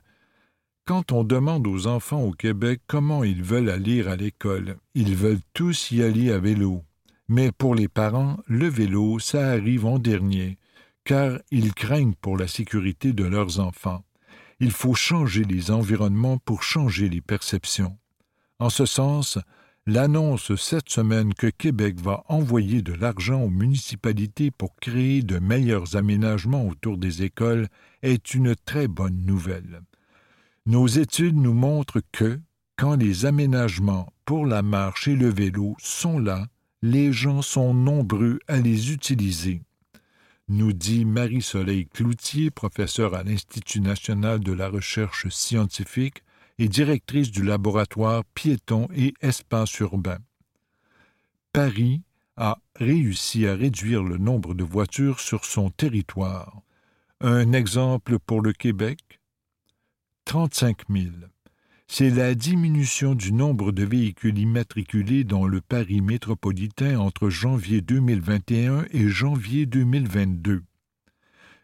quand 0.89 1.12
on 1.12 1.24
demande 1.24 1.67
aux 1.67 1.86
enfants 1.86 2.24
au 2.24 2.31
Québec 2.31 2.81
comment 2.88 3.24
ils 3.24 3.43
veulent 3.43 3.69
aller 3.69 4.01
à 4.08 4.15
l'école, 4.15 4.77
ils 4.96 5.15
veulent 5.15 5.43
tous 5.53 5.91
y 5.91 6.01
aller 6.01 6.31
à 6.31 6.39
vélo. 6.39 6.81
Mais 7.27 7.51
pour 7.51 7.75
les 7.75 7.88
parents, 7.88 8.38
le 8.48 8.67
vélo, 8.67 9.19
ça 9.19 9.51
arrive 9.51 9.86
en 9.86 10.00
dernier, 10.00 10.58
car 11.03 11.38
ils 11.51 11.75
craignent 11.75 12.15
pour 12.19 12.38
la 12.38 12.48
sécurité 12.48 13.13
de 13.13 13.24
leurs 13.24 13.60
enfants. 13.60 14.03
Il 14.60 14.72
faut 14.72 14.96
changer 14.96 15.43
les 15.43 15.69
environnements 15.69 16.39
pour 16.39 16.63
changer 16.63 17.08
les 17.08 17.22
perceptions. 17.22 18.00
En 18.58 18.72
ce 18.72 18.88
sens, 18.88 19.38
l'annonce 19.86 20.55
cette 20.55 20.89
semaine 20.89 21.36
que 21.36 21.51
Québec 21.51 22.01
va 22.01 22.24
envoyer 22.29 22.81
de 22.81 22.93
l'argent 22.93 23.43
aux 23.43 23.51
municipalités 23.51 24.50
pour 24.50 24.75
créer 24.77 25.22
de 25.22 25.38
meilleurs 25.38 25.96
aménagements 25.96 26.67
autour 26.67 26.98
des 26.98 27.22
écoles 27.22 27.67
est 28.01 28.34
une 28.34 28.55
très 28.55 28.88
bonne 28.88 29.24
nouvelle. 29.24 29.84
Nos 30.69 30.85
études 30.85 31.35
nous 31.35 31.55
montrent 31.55 32.03
que, 32.11 32.39
quand 32.75 32.95
les 32.95 33.25
aménagements 33.25 34.13
pour 34.23 34.45
la 34.45 34.61
marche 34.61 35.07
et 35.07 35.15
le 35.15 35.27
vélo 35.27 35.75
sont 35.79 36.19
là, 36.19 36.45
les 36.83 37.11
gens 37.11 37.41
sont 37.41 37.73
nombreux 37.73 38.38
à 38.47 38.57
les 38.57 38.91
utiliser. 38.91 39.63
Nous 40.47 40.71
dit 40.71 41.05
Marie-Soleil 41.05 41.88
Cloutier, 41.88 42.51
professeure 42.51 43.15
à 43.15 43.23
l'Institut 43.23 43.81
national 43.81 44.41
de 44.41 44.51
la 44.53 44.69
recherche 44.69 45.27
scientifique, 45.29 46.21
et 46.59 46.67
directrice 46.67 47.31
du 47.31 47.41
laboratoire 47.41 48.23
Piéton 48.35 48.89
et 48.95 49.15
Espace 49.21 49.79
urbain. 49.79 50.19
Paris 51.51 52.03
a 52.38 52.59
réussi 52.75 53.47
à 53.47 53.55
réduire 53.55 54.03
le 54.03 54.19
nombre 54.19 54.53
de 54.53 54.63
voitures 54.63 55.19
sur 55.19 55.45
son 55.45 55.71
territoire. 55.71 56.61
Un 57.21 57.53
exemple 57.53 58.19
pour 58.19 58.43
le 58.43 58.53
Québec 58.53 58.99
35 60.29 60.81
000. 60.91 61.07
C'est 61.88 62.12
la 62.12 62.36
diminution 62.36 63.15
du 63.15 63.33
nombre 63.33 63.71
de 63.71 63.83
véhicules 63.83 64.38
immatriculés 64.38 65.24
dans 65.24 65.48
le 65.48 65.59
Paris 65.59 66.01
métropolitain 66.01 67.00
entre 67.00 67.31
janvier 67.31 67.81
2021 67.81 68.86
et 68.91 69.07
janvier 69.07 69.65
2022. 69.65 70.62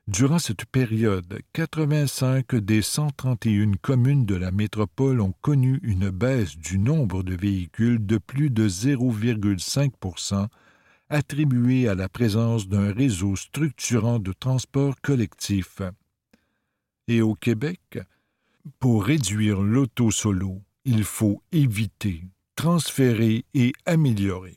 Durant 0.08 0.40
cette 0.40 0.66
période, 0.66 1.42
85 1.54 2.56
des 2.56 2.82
131 2.82 3.74
communes 3.74 4.26
de 4.26 4.34
la 4.34 4.50
métropole 4.50 5.22
ont 5.22 5.36
connu 5.42 5.80
une 5.84 6.10
baisse 6.10 6.58
du 6.58 6.80
nombre 6.80 7.22
de 7.22 7.36
véhicules 7.36 8.04
de 8.04 8.18
plus 8.18 8.50
de 8.50 8.68
0,5% 8.68 10.48
attribuée 11.10 11.88
à 11.88 11.94
la 11.94 12.10
présence 12.10 12.68
d'un 12.68 12.92
réseau 12.92 13.36
structurant 13.36 14.18
de 14.18 14.34
transport 14.34 14.96
collectif. 15.02 15.84
Et 17.08 17.22
au 17.22 17.36
Québec, 17.36 18.00
pour 18.80 19.06
réduire 19.06 19.62
l'auto-solo, 19.62 20.62
il 20.86 21.04
faut 21.04 21.42
éviter, 21.52 22.24
transférer 22.56 23.46
et 23.54 23.74
améliorer. 23.86 24.56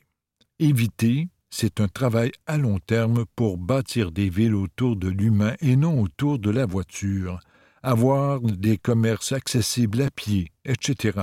Éviter, 0.59 1.29
c'est 1.49 1.79
un 1.79 1.87
travail 1.87 2.31
à 2.45 2.57
long 2.57 2.79
terme 2.79 3.25
pour 3.35 3.57
bâtir 3.57 4.11
des 4.11 4.29
villes 4.29 4.55
autour 4.55 4.95
de 4.95 5.09
l'humain 5.09 5.55
et 5.61 5.75
non 5.75 6.01
autour 6.01 6.39
de 6.39 6.49
la 6.49 6.65
voiture, 6.65 7.39
avoir 7.81 8.41
des 8.41 8.77
commerces 8.77 9.31
accessibles 9.31 10.01
à 10.01 10.11
pied, 10.11 10.51
etc. 10.65 11.19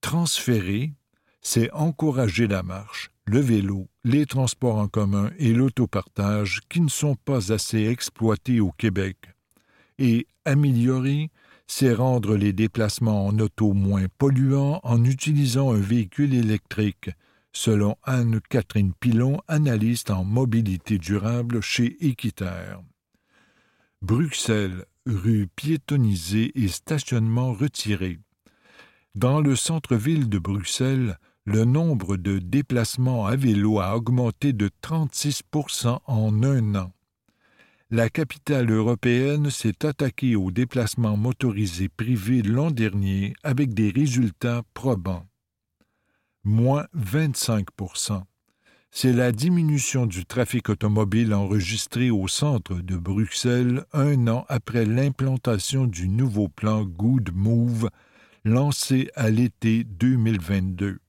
Transférer, 0.00 0.92
c'est 1.42 1.70
encourager 1.72 2.46
la 2.46 2.62
marche, 2.62 3.10
le 3.26 3.40
vélo, 3.40 3.88
les 4.04 4.26
transports 4.26 4.76
en 4.76 4.88
commun 4.88 5.30
et 5.38 5.52
l'autopartage 5.52 6.60
qui 6.68 6.80
ne 6.80 6.88
sont 6.88 7.14
pas 7.14 7.52
assez 7.52 7.86
exploités 7.86 8.60
au 8.60 8.72
Québec. 8.72 9.16
Et 9.98 10.26
améliorer, 10.44 11.30
c'est 11.72 11.94
rendre 11.94 12.36
les 12.36 12.52
déplacements 12.52 13.28
en 13.28 13.38
auto 13.38 13.74
moins 13.74 14.06
polluants 14.18 14.80
en 14.82 15.04
utilisant 15.04 15.72
un 15.72 15.78
véhicule 15.78 16.34
électrique, 16.34 17.10
selon 17.52 17.94
Anne-Catherine 18.02 18.92
Pilon, 18.98 19.40
analyste 19.46 20.10
en 20.10 20.24
mobilité 20.24 20.98
durable 20.98 21.60
chez 21.60 21.96
Équiterre. 22.04 22.82
Bruxelles, 24.02 24.84
rue 25.06 25.46
piétonnisée 25.54 26.50
et 26.60 26.66
stationnement 26.66 27.52
retiré. 27.52 28.18
Dans 29.14 29.40
le 29.40 29.54
centre-ville 29.54 30.28
de 30.28 30.40
Bruxelles, 30.40 31.18
le 31.44 31.64
nombre 31.64 32.16
de 32.16 32.40
déplacements 32.40 33.26
à 33.26 33.36
vélo 33.36 33.78
a 33.78 33.96
augmenté 33.96 34.52
de 34.52 34.70
36% 34.82 36.00
en 36.04 36.42
un 36.42 36.74
an. 36.74 36.92
La 37.92 38.08
capitale 38.08 38.70
européenne 38.70 39.50
s'est 39.50 39.84
attaquée 39.84 40.36
aux 40.36 40.52
déplacements 40.52 41.16
motorisés 41.16 41.88
privés 41.88 42.42
l'an 42.42 42.70
dernier 42.70 43.34
avec 43.42 43.74
des 43.74 43.90
résultats 43.90 44.62
probants 44.74 45.26
moins 46.44 46.86
25% 46.96 48.22
C'est 48.92 49.12
la 49.12 49.32
diminution 49.32 50.06
du 50.06 50.24
trafic 50.24 50.68
automobile 50.68 51.34
enregistrée 51.34 52.12
au 52.12 52.28
centre 52.28 52.74
de 52.74 52.96
Bruxelles 52.96 53.84
un 53.92 54.28
an 54.28 54.44
après 54.48 54.84
l'implantation 54.84 55.86
du 55.86 56.08
nouveau 56.08 56.46
plan 56.46 56.84
Good 56.84 57.32
Move 57.34 57.90
lancé 58.44 59.10
à 59.16 59.30
l'été 59.30 59.82
2022. 59.82 61.00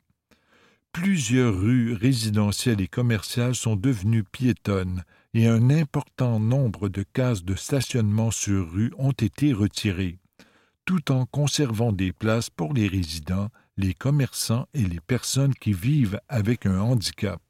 Plusieurs 0.91 1.55
rues 1.55 1.93
résidentielles 1.93 2.81
et 2.81 2.87
commerciales 2.87 3.55
sont 3.55 3.75
devenues 3.75 4.23
piétonnes 4.23 5.03
et 5.33 5.47
un 5.47 5.69
important 5.69 6.39
nombre 6.39 6.89
de 6.89 7.03
cases 7.03 7.43
de 7.43 7.55
stationnement 7.55 8.31
sur 8.31 8.71
rue 8.71 8.91
ont 8.97 9.11
été 9.11 9.53
retirées, 9.53 10.19
tout 10.85 11.11
en 11.11 11.25
conservant 11.25 11.93
des 11.93 12.11
places 12.11 12.49
pour 12.49 12.73
les 12.73 12.87
résidents, 12.87 13.49
les 13.77 13.93
commerçants 13.93 14.67
et 14.73 14.83
les 14.83 14.99
personnes 14.99 15.53
qui 15.55 15.73
vivent 15.73 16.19
avec 16.27 16.65
un 16.65 16.79
handicap. 16.79 17.41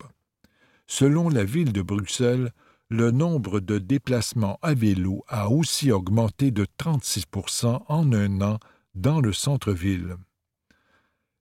Selon 0.85 1.29
la 1.29 1.43
ville 1.43 1.73
de 1.73 1.81
Bruxelles, 1.81 2.51
le 2.89 3.09
nombre 3.09 3.61
de 3.61 3.79
déplacements 3.79 4.59
à 4.61 4.73
vélo 4.73 5.23
a 5.27 5.49
aussi 5.49 5.91
augmenté 5.91 6.51
de 6.51 6.65
36% 6.77 7.83
en 7.87 8.13
un 8.13 8.41
an 8.41 8.59
dans 8.95 9.21
le 9.21 9.31
centre-ville. 9.31 10.17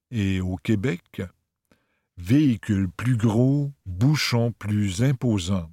Et 0.09 0.39
au 0.39 0.55
Québec, 0.55 1.21
véhicules 2.17 2.89
plus 2.89 3.17
gros, 3.17 3.71
bouchons 3.85 4.53
plus 4.53 5.03
imposants. 5.03 5.69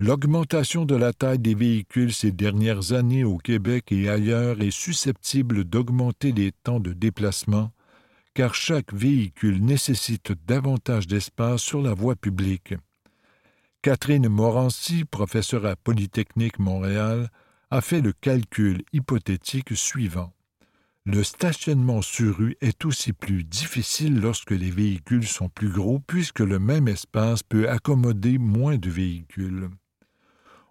L'augmentation 0.00 0.84
de 0.84 0.94
la 0.94 1.12
taille 1.12 1.40
des 1.40 1.56
véhicules 1.56 2.12
ces 2.12 2.30
dernières 2.30 2.92
années 2.92 3.24
au 3.24 3.36
Québec 3.36 3.90
et 3.90 4.08
ailleurs 4.08 4.60
est 4.60 4.70
susceptible 4.70 5.64
d'augmenter 5.64 6.30
les 6.30 6.52
temps 6.52 6.78
de 6.78 6.92
déplacement, 6.92 7.72
car 8.32 8.54
chaque 8.54 8.94
véhicule 8.94 9.60
nécessite 9.60 10.30
davantage 10.46 11.08
d'espace 11.08 11.62
sur 11.62 11.82
la 11.82 11.94
voie 11.94 12.14
publique. 12.14 12.74
Catherine 13.82 14.28
Morancy, 14.28 15.04
professeure 15.04 15.66
à 15.66 15.74
Polytechnique 15.74 16.60
Montréal, 16.60 17.28
a 17.72 17.80
fait 17.80 18.00
le 18.00 18.12
calcul 18.12 18.84
hypothétique 18.92 19.76
suivant. 19.76 20.32
Le 21.06 21.24
stationnement 21.24 22.02
sur 22.02 22.36
rue 22.36 22.56
est 22.60 22.84
aussi 22.84 23.12
plus 23.12 23.42
difficile 23.42 24.20
lorsque 24.20 24.52
les 24.52 24.70
véhicules 24.70 25.26
sont 25.26 25.48
plus 25.48 25.70
gros 25.70 25.98
puisque 25.98 26.38
le 26.38 26.60
même 26.60 26.86
espace 26.86 27.42
peut 27.42 27.68
accommoder 27.68 28.38
moins 28.38 28.76
de 28.76 28.90
véhicules. 28.90 29.70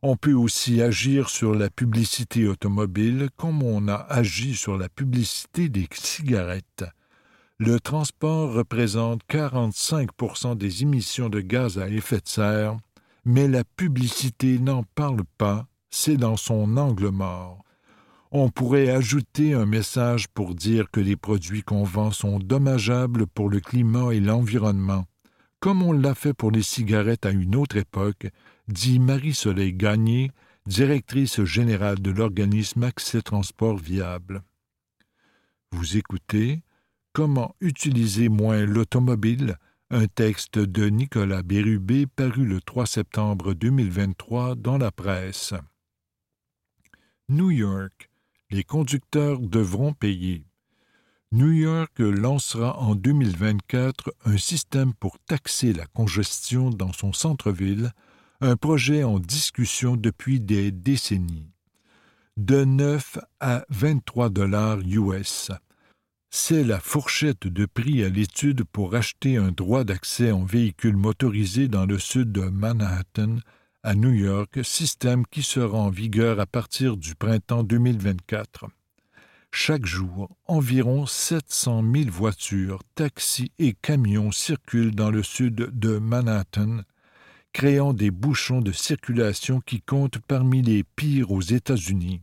On 0.04 0.16
peut 0.16 0.34
aussi 0.34 0.82
agir 0.82 1.30
sur 1.30 1.56
la 1.56 1.72
publicité 1.72 2.48
automobile 2.48 3.30
comme 3.36 3.64
on 3.64 3.88
a 3.88 3.96
agi 3.96 4.56
sur 4.56 4.78
la 4.78 4.90
publicité 4.90 5.70
des 5.70 5.88
cigarettes. 5.92 6.86
Le 7.58 7.80
transport 7.80 8.54
représente 8.54 9.22
45% 9.28 10.56
des 10.56 10.84
émissions 10.84 11.30
de 11.30 11.42
gaz 11.42 11.80
à 11.80 11.90
effet 11.90 12.18
de 12.18 12.28
serre, 12.28 12.78
mais 13.26 13.48
la 13.48 13.64
publicité 13.64 14.60
n'en 14.60 14.84
parle 14.84 15.24
pas, 15.40 15.66
c'est 15.90 16.18
dans 16.18 16.38
son 16.38 16.78
angle 16.78 17.10
mort. 17.10 17.64
On 18.30 18.50
pourrait 18.50 18.92
ajouter 18.92 19.56
un 19.56 19.66
message 19.66 20.28
pour 20.28 20.54
dire 20.54 20.92
que 20.92 21.00
les 21.00 21.16
produits 21.16 21.64
qu'on 21.64 21.84
vend 21.84 22.12
sont 22.12 22.38
dommageables 22.38 23.26
pour 23.26 23.50
le 23.50 23.60
climat 23.60 24.12
et 24.12 24.20
l'environnement, 24.20 25.06
comme 25.60 25.82
on 25.82 25.92
l'a 25.92 26.14
fait 26.14 26.34
pour 26.34 26.52
les 26.52 26.62
cigarettes 26.62 27.26
à 27.26 27.32
une 27.32 27.56
autre 27.56 27.78
époque, 27.78 28.28
dit 28.68 29.00
Marie-Soleil 29.00 29.74
Gagné, 29.74 30.32
directrice 30.66 31.44
générale 31.44 32.00
de 32.00 32.12
l'organisme 32.12 32.84
Accès 32.84 33.22
Transport 33.22 33.78
Viable. 33.78 34.44
Vous 35.72 35.98
écoutez 35.98 36.62
Comment 37.14 37.56
utiliser 37.62 38.30
moins 38.30 38.66
l'automobile 38.66 39.58
un 39.90 40.08
texte 40.08 40.60
de 40.60 40.90
Nicolas 40.90 41.44
Bérubé 41.44 42.06
paru 42.06 42.46
le 42.46 42.60
3 42.60 42.86
septembre 42.86 43.54
2023 43.54 44.56
dans 44.56 44.78
la 44.78 44.92
presse. 44.92 45.54
New 47.30 47.52
York. 47.52 48.10
Les 48.50 48.64
conducteurs 48.64 49.40
devront 49.40 49.94
payer. 49.94 50.46
New 51.32 51.52
York 51.52 52.00
lancera 52.00 52.78
en 52.80 52.96
2024 52.96 54.14
un 54.26 54.38
système 54.38 54.94
pour 54.94 55.20
taxer 55.20 55.74
la 55.74 55.86
congestion 55.88 56.70
dans 56.70 56.94
son 56.94 57.14
centre-ville 57.14 57.92
un 58.40 58.56
projet 58.56 59.04
en 59.04 59.20
discussion 59.20 59.98
depuis 59.98 60.40
des 60.40 60.72
décennies. 60.72 61.52
De 62.38 62.64
9 62.66 63.18
à 63.40 63.66
23 63.70 64.30
dollars 64.30 64.80
US. 64.86 65.52
C'est 66.30 66.64
la 66.64 66.80
fourchette 66.80 67.48
de 67.48 67.66
prix 67.66 68.04
à 68.04 68.10
l'étude 68.10 68.64
pour 68.64 68.94
acheter 68.94 69.38
un 69.38 69.52
droit 69.52 69.84
d'accès 69.84 70.32
en 70.32 70.44
véhicule 70.44 70.98
motorisé 70.98 71.68
dans 71.68 71.88
le 71.88 71.98
sud 71.98 72.32
de 72.32 72.42
Manhattan, 72.42 73.38
à 73.82 73.96
New 73.96 74.12
York, 74.12 74.60
système 74.64 75.26
qui 75.26 75.42
sera 75.42 75.80
en 75.80 75.90
vigueur 75.90 76.40
à 76.40 76.46
partir 76.46 76.96
du 76.96 77.16
printemps 77.16 77.64
2024. 77.64 78.68
Chaque 79.52 79.86
jour, 79.86 80.30
environ 80.46 81.08
700 81.08 81.84
000 81.92 82.12
voitures, 82.12 82.84
taxis 82.94 83.52
et 83.58 83.74
camions 83.74 84.32
circulent 84.32 84.94
dans 84.94 85.10
le 85.10 85.24
sud 85.24 85.56
de 85.56 85.98
Manhattan, 85.98 86.82
créant 87.58 87.92
des 87.92 88.12
bouchons 88.12 88.62
de 88.62 88.72
circulation 88.72 89.62
qui 89.62 89.82
comptent 89.82 90.20
parmi 90.28 90.62
les 90.62 90.84
pires 90.84 91.32
aux 91.32 91.42
États-Unis. 91.42 92.22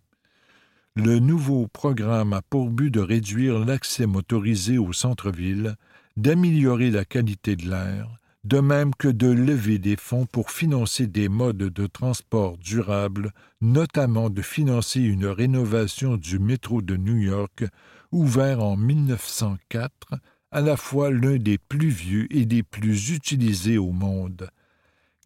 Le 0.95 1.19
nouveau 1.19 1.67
programme 1.67 2.33
a 2.33 2.41
pour 2.41 2.71
but 2.71 2.93
de 2.93 3.01
réduire 3.01 3.59
l'accès 3.59 4.07
motorisé 4.07 4.79
au 4.79 4.93
centre-ville, 4.93 5.75
d'améliorer 6.17 6.93
la 6.93 7.05
qualité 7.05 7.57
de 7.57 7.69
l'air, 7.69 8.17
de 8.45 8.61
même 8.61 8.95
que 8.95 9.09
de 9.09 9.27
lever 9.27 9.81
des 9.81 9.97
fonds 9.97 10.25
pour 10.25 10.53
financer 10.53 11.09
des 11.09 11.29
modes 11.29 11.57
de 11.57 11.87
transport 11.89 12.57
durables, 12.57 13.33
notamment 13.61 14.31
de 14.31 14.41
financer 14.41 15.01
une 15.01 15.27
rénovation 15.27 16.17
du 16.17 16.39
métro 16.39 16.81
de 16.81 16.97
New 16.97 17.17
York, 17.17 17.65
ouvert 18.13 18.63
en 18.63 18.77
1904, 18.77 20.15
à 20.53 20.61
la 20.61 20.77
fois 20.77 21.11
l'un 21.11 21.39
des 21.39 21.59
plus 21.59 21.89
vieux 21.89 22.29
et 22.33 22.47
des 22.47 22.63
plus 22.63 23.11
utilisés 23.11 23.79
au 23.79 23.91
monde 23.91 24.49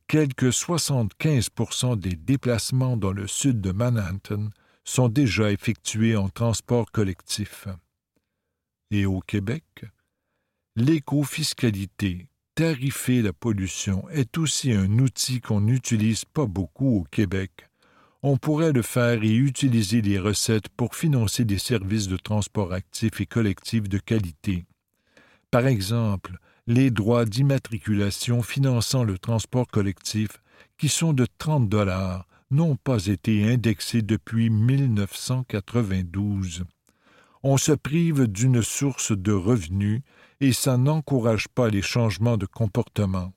quelques 0.08 0.54
75 0.54 1.50
des 1.98 2.16
déplacements 2.16 2.96
dans 2.96 3.12
le 3.12 3.26
sud 3.26 3.60
de 3.60 3.72
Manhattan 3.72 4.48
sont 4.82 5.10
déjà 5.10 5.52
effectués 5.52 6.16
en 6.16 6.30
transport 6.30 6.90
collectif. 6.90 7.68
Et 8.90 9.04
au 9.04 9.20
Québec, 9.20 9.84
l'écofiscalité, 10.76 12.26
tarifer 12.54 13.20
la 13.20 13.34
pollution, 13.34 14.08
est 14.08 14.38
aussi 14.38 14.72
un 14.72 14.98
outil 14.98 15.42
qu'on 15.42 15.60
n'utilise 15.60 16.24
pas 16.24 16.46
beaucoup 16.46 17.00
au 17.00 17.04
Québec. 17.04 17.68
On 18.22 18.38
pourrait 18.38 18.72
le 18.72 18.82
faire 18.82 19.22
et 19.22 19.34
utiliser 19.34 20.00
les 20.00 20.18
recettes 20.18 20.70
pour 20.70 20.96
financer 20.96 21.44
des 21.44 21.58
services 21.58 22.08
de 22.08 22.16
transport 22.16 22.72
actif 22.72 23.20
et 23.20 23.26
collectif 23.26 23.90
de 23.90 23.98
qualité. 23.98 24.64
Par 25.50 25.66
exemple, 25.66 26.38
les 26.68 26.90
droits 26.90 27.24
d'immatriculation 27.24 28.42
finançant 28.42 29.02
le 29.02 29.16
transport 29.16 29.66
collectif, 29.68 30.28
qui 30.76 30.90
sont 30.90 31.14
de 31.14 31.26
30 31.38 31.66
dollars, 31.66 32.26
n'ont 32.50 32.76
pas 32.76 33.06
été 33.06 33.50
indexés 33.50 34.02
depuis 34.02 34.50
1992. 34.50 36.64
On 37.42 37.56
se 37.56 37.72
prive 37.72 38.26
d'une 38.26 38.62
source 38.62 39.16
de 39.16 39.32
revenus 39.32 40.02
et 40.40 40.52
ça 40.52 40.76
n'encourage 40.76 41.48
pas 41.48 41.70
les 41.70 41.80
changements 41.80 42.36
de 42.36 42.44
comportement. 42.44 43.32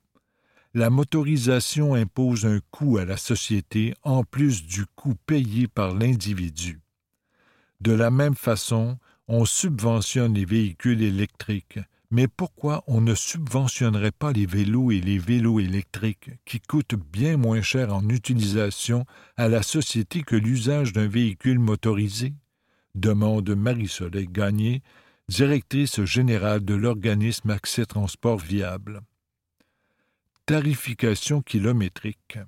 La 0.74 0.90
motorisation 0.90 1.94
impose 1.94 2.44
un 2.44 2.60
coût 2.70 2.98
à 2.98 3.06
la 3.06 3.16
société 3.16 3.94
en 4.02 4.24
plus 4.24 4.66
du 4.66 4.84
coût 4.94 5.14
payé 5.26 5.68
par 5.68 5.94
l'individu. 5.94 6.82
De 7.80 7.92
la 7.92 8.10
même 8.10 8.34
façon, 8.34 8.98
on 9.26 9.46
subventionne 9.46 10.34
les 10.34 10.44
véhicules 10.44 11.02
électriques, 11.02 11.78
mais 12.12 12.28
pourquoi 12.28 12.84
on 12.86 13.00
ne 13.00 13.14
subventionnerait 13.14 14.12
pas 14.12 14.32
les 14.32 14.44
vélos 14.44 14.90
et 14.90 15.00
les 15.00 15.16
vélos 15.16 15.60
électriques, 15.60 16.30
qui 16.44 16.60
coûtent 16.60 16.94
bien 16.94 17.38
moins 17.38 17.62
cher 17.62 17.94
en 17.94 18.06
utilisation 18.10 19.06
à 19.38 19.48
la 19.48 19.62
société 19.62 20.20
que 20.22 20.36
l'usage 20.36 20.92
d'un 20.92 21.08
véhicule 21.08 21.58
motorisé? 21.58 22.34
demande 22.94 23.48
Marie-Soleil 23.48 24.28
Gagné, 24.30 24.82
directrice 25.30 26.04
générale 26.04 26.62
de 26.62 26.74
l'organisme 26.74 27.48
Accès 27.48 27.86
Transport 27.86 28.40
Viable. 28.40 29.00
Tarification 30.44 31.40
kilométrique. 31.40 32.38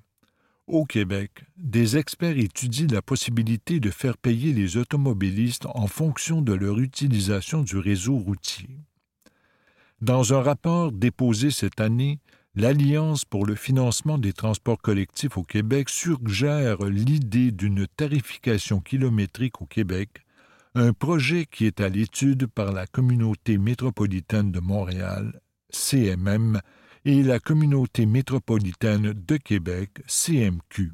Au 0.67 0.85
Québec, 0.85 1.43
des 1.57 1.97
experts 1.97 2.37
étudient 2.37 2.87
la 2.91 3.01
possibilité 3.01 3.79
de 3.79 3.89
faire 3.89 4.19
payer 4.19 4.53
les 4.53 4.77
automobilistes 4.77 5.65
en 5.65 5.87
fonction 5.87 6.43
de 6.43 6.53
leur 6.53 6.77
utilisation 6.79 7.63
du 7.63 7.79
réseau 7.79 8.17
routier. 8.17 8.69
Dans 10.01 10.33
un 10.33 10.41
rapport 10.41 10.91
déposé 10.91 11.51
cette 11.51 11.79
année, 11.79 12.19
l'Alliance 12.53 13.23
pour 13.23 13.45
le 13.45 13.55
financement 13.55 14.17
des 14.17 14.33
transports 14.33 14.81
collectifs 14.81 15.37
au 15.37 15.43
Québec 15.43 15.89
suggère 15.89 16.83
l'idée 16.83 17.51
d'une 17.51 17.87
tarification 17.87 18.81
kilométrique 18.81 19.61
au 19.61 19.65
Québec, 19.65 20.25
un 20.75 20.91
projet 20.91 21.45
qui 21.45 21.65
est 21.65 21.79
à 21.79 21.87
l'étude 21.87 22.47
par 22.47 22.73
la 22.73 22.87
Communauté 22.87 23.57
métropolitaine 23.57 24.51
de 24.51 24.59
Montréal, 24.59 25.39
CMM, 25.69 26.59
et 27.05 27.23
la 27.23 27.39
Communauté 27.39 28.05
métropolitaine 28.05 29.13
de 29.13 29.37
Québec, 29.37 29.91
CMQ. 30.07 30.91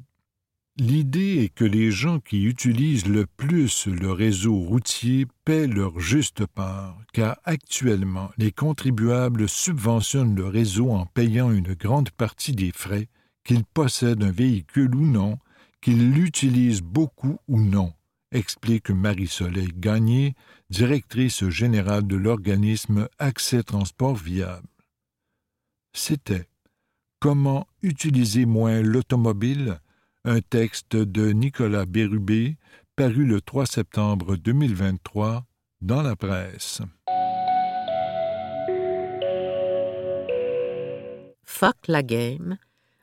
L'idée 0.77 1.43
est 1.43 1.49
que 1.49 1.65
les 1.65 1.91
gens 1.91 2.19
qui 2.19 2.43
utilisent 2.45 3.07
le 3.07 3.25
plus 3.25 3.87
le 3.87 4.11
réseau 4.11 4.55
routier 4.55 5.27
paient 5.43 5.67
leur 5.67 5.99
juste 5.99 6.45
part, 6.45 6.97
car 7.11 7.37
actuellement 7.43 8.31
les 8.37 8.51
contribuables 8.51 9.49
subventionnent 9.49 10.35
le 10.35 10.47
réseau 10.47 10.91
en 10.91 11.05
payant 11.05 11.51
une 11.51 11.73
grande 11.73 12.09
partie 12.11 12.53
des 12.53 12.71
frais 12.71 13.09
qu'il 13.43 13.65
possède 13.65 14.23
un 14.23 14.31
véhicule 14.31 14.95
ou 14.95 15.05
non, 15.05 15.39
qu'il 15.81 16.11
l'utilise 16.11 16.81
beaucoup 16.81 17.37
ou 17.47 17.59
non, 17.59 17.93
explique 18.31 18.91
Marie-Soleil 18.91 19.71
Gagné, 19.75 20.35
directrice 20.69 21.49
générale 21.49 22.07
de 22.07 22.15
l'organisme 22.15 23.09
Accès 23.19 23.63
Transport 23.63 24.15
Viable. 24.15 24.67
C'était 25.93 26.47
Comment 27.19 27.67
utiliser 27.83 28.45
moins 28.45 28.81
l'automobile 28.81 29.79
un 30.23 30.39
texte 30.39 30.95
de 30.95 31.31
Nicolas 31.31 31.85
Bérubé 31.85 32.57
paru 32.95 33.25
le 33.25 33.41
3 33.41 33.65
septembre 33.65 34.35
2023 34.35 35.45
dans 35.81 36.03
la 36.03 36.15
presse. 36.15 36.81
Fuck 41.43 41.87
la 41.87 42.03
game, 42.03 42.57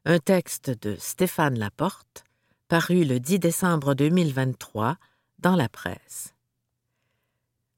un 0.04 0.20
texte 0.20 0.70
de 0.70 0.94
Stéphane 0.98 1.58
Laporte, 1.58 2.24
paru 2.68 3.04
le 3.04 3.18
10 3.18 3.40
décembre 3.40 3.94
2023 3.94 4.96
dans 5.40 5.56
la 5.56 5.68
presse. 5.68 6.34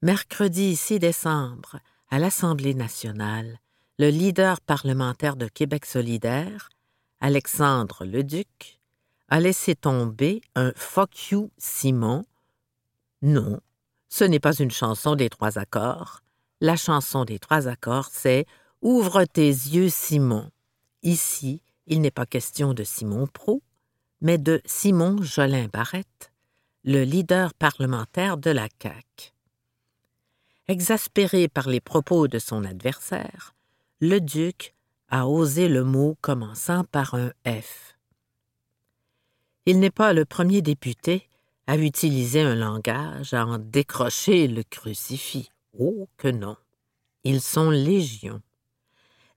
Mercredi 0.02 0.76
6 0.76 0.98
décembre, 0.98 1.78
à 2.10 2.18
l'Assemblée 2.18 2.74
nationale, 2.74 3.58
le 3.98 4.10
leader 4.10 4.60
parlementaire 4.60 5.36
de 5.36 5.48
Québec 5.48 5.86
solidaire, 5.86 6.68
Alexandre 7.20 8.04
Leduc, 8.04 8.79
a 9.30 9.40
laissé 9.40 9.74
tomber 9.74 10.42
un 10.54 10.72
Fuck 10.76 11.30
you 11.30 11.50
Simon. 11.56 12.26
Non, 13.22 13.60
ce 14.08 14.24
n'est 14.24 14.40
pas 14.40 14.54
une 14.54 14.70
chanson 14.70 15.14
des 15.14 15.30
trois 15.30 15.58
accords. 15.58 16.20
La 16.60 16.76
chanson 16.76 17.24
des 17.24 17.38
trois 17.38 17.68
accords, 17.68 18.08
c'est 18.12 18.44
Ouvre 18.82 19.24
tes 19.24 19.46
yeux, 19.46 19.88
Simon. 19.90 20.50
Ici, 21.02 21.62
il 21.86 22.00
n'est 22.00 22.10
pas 22.10 22.26
question 22.26 22.72
de 22.72 22.82
Simon 22.82 23.26
Pro, 23.26 23.62
mais 24.20 24.38
de 24.38 24.60
Simon 24.64 25.22
Jolin 25.22 25.68
Barrette, 25.72 26.32
le 26.84 27.04
leader 27.04 27.52
parlementaire 27.54 28.36
de 28.36 28.50
la 28.50 28.68
CAQ. 28.82 29.32
Exaspéré 30.66 31.48
par 31.48 31.68
les 31.68 31.80
propos 31.80 32.26
de 32.26 32.38
son 32.38 32.64
adversaire, 32.64 33.54
le 34.00 34.18
duc 34.18 34.74
a 35.08 35.26
osé 35.26 35.68
le 35.68 35.84
mot 35.84 36.16
commençant 36.20 36.84
par 36.84 37.14
un 37.14 37.32
F. 37.44 37.98
Il 39.66 39.78
n'est 39.78 39.90
pas 39.90 40.12
le 40.12 40.24
premier 40.24 40.62
député 40.62 41.28
à 41.66 41.76
utiliser 41.76 42.40
un 42.40 42.54
langage, 42.54 43.34
à 43.34 43.46
en 43.46 43.58
décrocher 43.58 44.48
le 44.48 44.62
crucifix. 44.62 45.50
Oh 45.78 46.08
que 46.16 46.28
non. 46.28 46.56
Ils 47.24 47.40
sont 47.40 47.70
légions. 47.70 48.42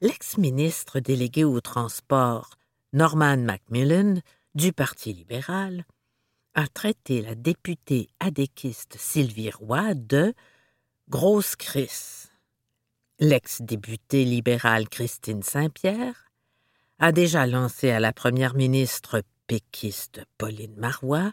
L'ex-ministre 0.02 1.00
délégué 1.00 1.44
au 1.44 1.62
transport, 1.62 2.52
Norman 2.94 3.38
Macmillan, 3.38 4.16
du 4.56 4.74
Parti 4.74 5.14
libéral, 5.14 5.86
a 6.56 6.68
traité 6.68 7.22
la 7.22 7.36
députée 7.36 8.10
adéquiste 8.20 8.96
Sylvie 8.98 9.52
Roy 9.52 9.94
de 9.94 10.34
grosse 11.10 11.56
Chris. 11.56 12.28
L'ex-députée 13.20 14.26
libérale 14.26 14.90
Christine 14.90 15.44
Saint-Pierre 15.44 16.32
a 17.00 17.12
déjà 17.12 17.48
lancé 17.48 17.90
à 17.90 18.00
la 18.00 18.14
première 18.14 18.56
ministre 18.56 19.22
péquiste 19.54 20.22
Pauline 20.40 20.76
Marois 20.78 21.32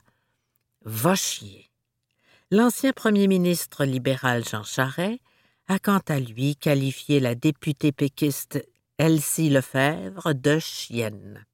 Va 0.84 1.14
chier. 1.14 1.70
L'ancien 2.50 2.92
premier 2.92 3.26
ministre 3.28 3.86
libéral 3.86 4.44
Jean 4.46 4.62
Charest 4.62 5.20
a 5.68 5.78
quant 5.78 6.02
à 6.06 6.20
lui 6.20 6.54
qualifié 6.54 7.18
la 7.18 7.34
députée 7.34 7.92
péquiste 7.92 8.62
Elsie 8.98 9.48
Lefebvre 9.48 10.34
de 10.34 10.58
chienne. 10.58 11.46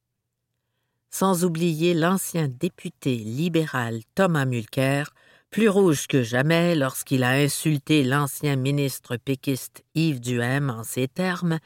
Sans 1.09 1.45
oublier 1.45 1.93
l'ancien 1.93 2.49
député 2.49 3.15
libéral 3.15 4.01
Thomas 4.13 4.43
Mulcair, 4.43 5.13
plus 5.49 5.69
rouge 5.69 6.07
que 6.07 6.21
jamais 6.21 6.75
lorsqu'il 6.75 7.23
a 7.23 7.31
insulté 7.31 8.03
l'ancien 8.03 8.57
ministre 8.57 9.15
péquiste 9.15 9.85
Yves 9.95 10.19
Duhem 10.19 10.69
en 10.69 10.83
ces 10.83 11.07
termes 11.07 11.59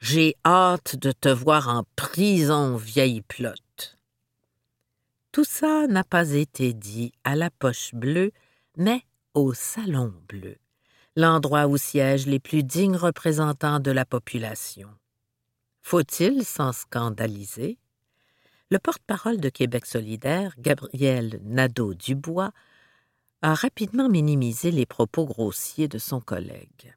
J'ai 0.00 0.34
hâte 0.44 0.96
de 0.96 1.12
te 1.12 1.28
voir 1.28 1.68
en 1.68 1.84
prison, 1.94 2.74
vieille 2.74 3.22
plotte. 3.22 3.63
Tout 5.34 5.42
ça 5.42 5.88
n'a 5.88 6.04
pas 6.04 6.30
été 6.30 6.72
dit 6.72 7.10
à 7.24 7.34
la 7.34 7.50
poche 7.50 7.92
bleue, 7.92 8.30
mais 8.76 9.02
au 9.34 9.52
salon 9.52 10.14
bleu, 10.28 10.58
l'endroit 11.16 11.66
où 11.66 11.76
siègent 11.76 12.28
les 12.28 12.38
plus 12.38 12.62
dignes 12.62 12.94
représentants 12.94 13.80
de 13.80 13.90
la 13.90 14.04
population. 14.04 14.88
Faut-il 15.82 16.44
s'en 16.44 16.70
scandaliser? 16.70 17.78
Le 18.70 18.78
porte-parole 18.78 19.38
de 19.38 19.48
Québec 19.48 19.86
solidaire, 19.86 20.54
Gabriel 20.56 21.40
Nadeau-Dubois, 21.42 22.52
a 23.42 23.54
rapidement 23.54 24.08
minimisé 24.08 24.70
les 24.70 24.86
propos 24.86 25.24
grossiers 25.24 25.88
de 25.88 25.98
son 25.98 26.20
collègue. 26.20 26.94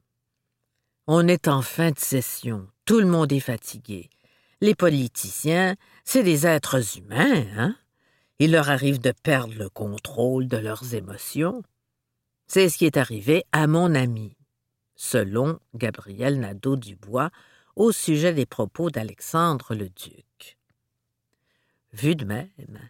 On 1.08 1.28
est 1.28 1.48
en 1.48 1.64
fin 1.64 1.90
de 1.90 1.98
session, 1.98 2.68
tout 2.86 3.00
le 3.00 3.08
monde 3.08 3.32
est 3.32 3.40
fatigué. 3.40 4.12
Les 4.62 4.76
politiciens, 4.76 5.76
c'est 6.04 6.22
des 6.22 6.46
êtres 6.46 7.00
humains, 7.00 7.48
hein? 7.58 7.76
Il 8.40 8.52
leur 8.52 8.70
arrive 8.70 9.00
de 9.00 9.12
perdre 9.12 9.56
le 9.56 9.70
contrôle 9.70 10.48
de 10.48 10.58
leurs 10.58 10.94
émotions. 10.94 11.64
C'est 12.46 12.70
ce 12.70 12.78
qui 12.78 12.86
est 12.86 12.98
arrivé 12.98 13.44
à 13.52 13.66
mon 13.66 13.96
ami, 13.96 14.38
selon 14.96 15.60
Gabriel 15.74 16.40
Nadeau-Dubois, 16.40 17.32
au 17.76 17.92
sujet 17.92 18.34
des 18.34 18.46
propos 18.46 18.92
d'Alexandre 18.92 19.74
le 19.74 19.90
Duc. 19.90 20.58
Vu 21.94 22.16
de 22.16 22.26
même, 22.26 22.90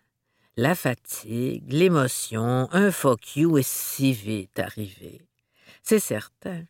la 0.58 0.76
fatigue, 0.76 1.72
l'émotion, 1.72 2.68
un 2.72 2.92
fuck 2.92 3.38
you 3.38 3.58
est 3.58 3.68
si 3.68 4.12
vite 4.12 4.60
arrivé. 4.60 5.22
C'est 5.82 6.00
certain. 6.00 6.66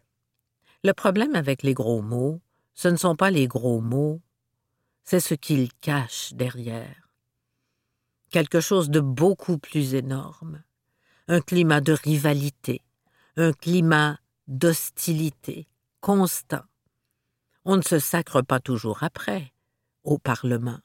Le 0.83 0.93
problème 0.93 1.35
avec 1.35 1.63
les 1.63 1.73
gros 1.73 2.01
mots, 2.03 2.41
ce 2.75 2.89
ne 2.89 2.97
sont 2.97 3.15
pas 3.15 3.31
les 3.31 3.47
gros 3.47 3.81
mots, 3.81 4.21
c'est 5.03 5.19
ce 5.19 5.33
qu'ils 5.33 5.73
cachent 5.73 6.33
derrière. 6.33 7.06
Quelque 8.29 8.59
chose 8.59 8.89
de 8.89 8.99
beaucoup 8.99 9.57
plus 9.57 9.95
énorme, 9.95 10.63
un 11.27 11.41
climat 11.41 11.81
de 11.81 11.93
rivalité, 11.93 12.81
un 13.35 13.53
climat 13.53 14.19
d'hostilité 14.47 15.67
constant. 16.01 16.63
On 17.65 17.77
ne 17.77 17.81
se 17.81 17.99
sacre 17.99 18.41
pas 18.41 18.59
toujours 18.59 19.03
après, 19.03 19.53
au 20.03 20.17
Parlement 20.17 20.79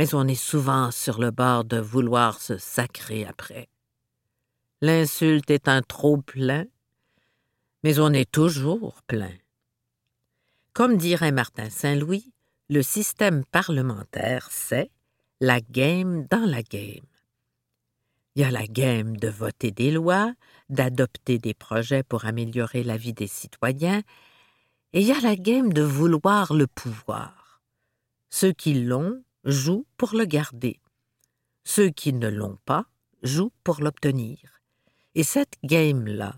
mais 0.00 0.14
on 0.14 0.26
est 0.26 0.34
souvent 0.34 0.90
sur 0.90 1.20
le 1.20 1.30
bord 1.30 1.64
de 1.66 1.76
vouloir 1.76 2.40
se 2.40 2.56
sacrer 2.56 3.26
après. 3.26 3.68
L'insulte 4.80 5.50
est 5.50 5.68
un 5.68 5.82
trop 5.82 6.16
plein, 6.16 6.64
mais 7.84 7.98
on 7.98 8.10
est 8.14 8.30
toujours 8.30 9.02
plein. 9.06 9.34
Comme 10.72 10.96
dirait 10.96 11.32
Martin 11.32 11.68
Saint-Louis, 11.68 12.32
le 12.70 12.82
système 12.82 13.44
parlementaire, 13.44 14.48
c'est 14.50 14.90
la 15.40 15.60
game 15.62 16.26
dans 16.30 16.44
la 16.44 16.62
game. 16.62 17.06
Il 18.34 18.42
y 18.42 18.44
a 18.44 18.50
la 18.50 18.66
game 18.66 19.16
de 19.16 19.28
voter 19.28 19.70
des 19.70 19.90
lois, 19.90 20.34
d'adopter 20.68 21.38
des 21.38 21.54
projets 21.54 22.02
pour 22.02 22.26
améliorer 22.26 22.82
la 22.82 22.98
vie 22.98 23.14
des 23.14 23.26
citoyens, 23.26 24.02
et 24.92 25.00
il 25.00 25.06
y 25.06 25.12
a 25.12 25.20
la 25.20 25.36
game 25.36 25.72
de 25.72 25.82
vouloir 25.82 26.52
le 26.52 26.66
pouvoir. 26.66 27.62
Ceux 28.28 28.52
qui 28.52 28.74
l'ont 28.74 29.24
jouent 29.44 29.86
pour 29.96 30.14
le 30.14 30.26
garder. 30.26 30.78
Ceux 31.64 31.88
qui 31.88 32.12
ne 32.12 32.28
l'ont 32.28 32.58
pas 32.66 32.84
jouent 33.22 33.52
pour 33.64 33.80
l'obtenir. 33.80 34.60
Et 35.14 35.24
cette 35.24 35.54
game-là 35.64 36.34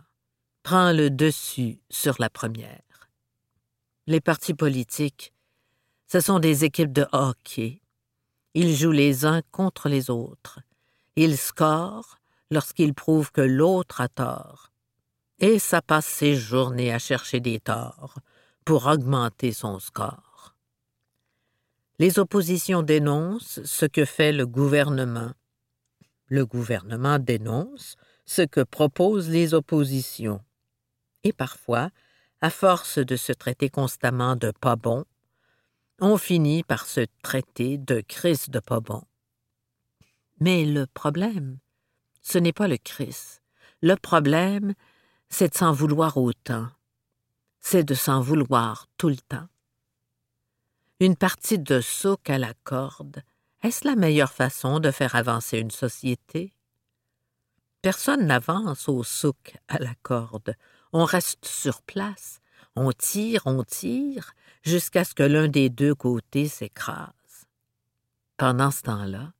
prend 0.63 0.93
le 0.93 1.11
dessus 1.11 1.81
sur 1.91 2.17
la 2.21 2.31
première. 2.31 3.11
Les 4.07 4.21
partis 4.21 4.55
politiques, 4.55 5.33
ce 6.07 6.21
sont 6.21 6.39
des 6.39 6.65
équipes 6.65 6.93
de 6.93 7.07
hockey. 7.13 7.82
Ils 8.55 8.77
jouent 8.77 8.93
les 8.93 9.25
uns 9.25 9.43
contre 9.51 9.89
les 9.89 10.11
autres. 10.11 10.61
Ils 11.17 11.39
scorent 11.39 12.19
lorsqu'ils 12.51 12.95
prouvent 12.95 13.33
que 13.33 13.41
l'autre 13.41 14.01
a 14.01 14.09
tort. 14.09 14.71
Et 15.39 15.59
ça 15.59 15.83
passe 15.83 16.07
ses 16.07 16.35
journées 16.35 16.93
à 16.93 16.99
chercher 16.99 17.41
des 17.41 17.61
torts 17.61 18.19
pour 18.65 18.87
augmenter 18.87 19.53
son 19.53 19.79
score. 19.79 20.55
Les 21.99 22.19
oppositions 22.19 22.83
dénoncent 22.83 23.61
ce 23.65 23.87
que 23.87 24.05
fait 24.05 24.33
le 24.33 24.47
gouvernement. 24.47 25.33
Le 26.27 26.47
gouvernement 26.47 27.19
dénonce 27.19 27.97
ce 28.25 28.43
que 28.43 28.61
proposent 28.61 29.29
les 29.29 29.55
oppositions. 29.55 30.41
Et 31.25 31.33
parfois, 31.33 31.91
à 32.41 32.51
force 32.51 32.99
de 32.99 33.17
se 33.17 33.33
traiter 33.33 33.69
constamment 33.69 34.37
de 34.37 34.51
pas 34.51 34.77
bon, 34.77 35.05
on 36.03 36.19
finit 36.19 36.65
par 36.65 36.87
se 36.87 37.07
traiter 37.23 37.79
de 37.79 38.01
crise 38.01 38.51
de 38.51 38.59
pas. 38.59 38.81
Mais 40.41 40.67
le 40.67 40.87
problème, 40.87 41.59
ce 42.21 42.37
n'est 42.39 42.53
pas 42.53 42.69
le 42.69 42.77
crise. 42.77 43.41
Le 43.81 43.95
problème, 43.95 44.75
c'est 45.31 45.53
de 45.53 45.57
s'en 45.57 45.73
vouloir 45.73 46.17
autant. 46.19 46.69
C'est 47.61 47.85
de 47.85 47.95
s'en 47.95 48.21
vouloir 48.21 48.89
tout 48.99 49.09
le 49.09 49.17
temps 49.17 49.49
une 51.05 51.17
partie 51.17 51.59
de 51.59 51.81
souk 51.81 52.31
à 52.31 52.39
la 52.39 52.55
corde 52.63 53.23
Est-ce 53.63 53.87
la 53.87 53.97
meilleure 53.97 54.33
façon 54.33 54.79
de 54.79 54.91
faire 54.91 55.17
avancer 55.17 55.59
une 55.59 55.71
société? 55.71 56.53
Personne 57.81 58.27
n'avance 58.27 58.89
au 58.89 59.03
souk 59.03 59.57
à 59.67 59.79
la 59.79 59.95
corde. 60.03 60.55
On 60.93 61.05
reste 61.05 61.45
sur 61.45 61.83
place. 61.83 62.42
On 62.75 62.93
tire, 62.93 63.43
on 63.45 63.65
tire, 63.65 64.33
jusqu'à 64.63 65.05
ce 65.05 65.15
que 65.15 65.23
l'un 65.23 65.49
des 65.49 65.69
deux 65.69 65.95
côtés 65.95 66.49
s'écrase. 66.49 67.13
Pendant 68.37 68.71
ce 68.71 68.83
temps-là, 68.83 69.33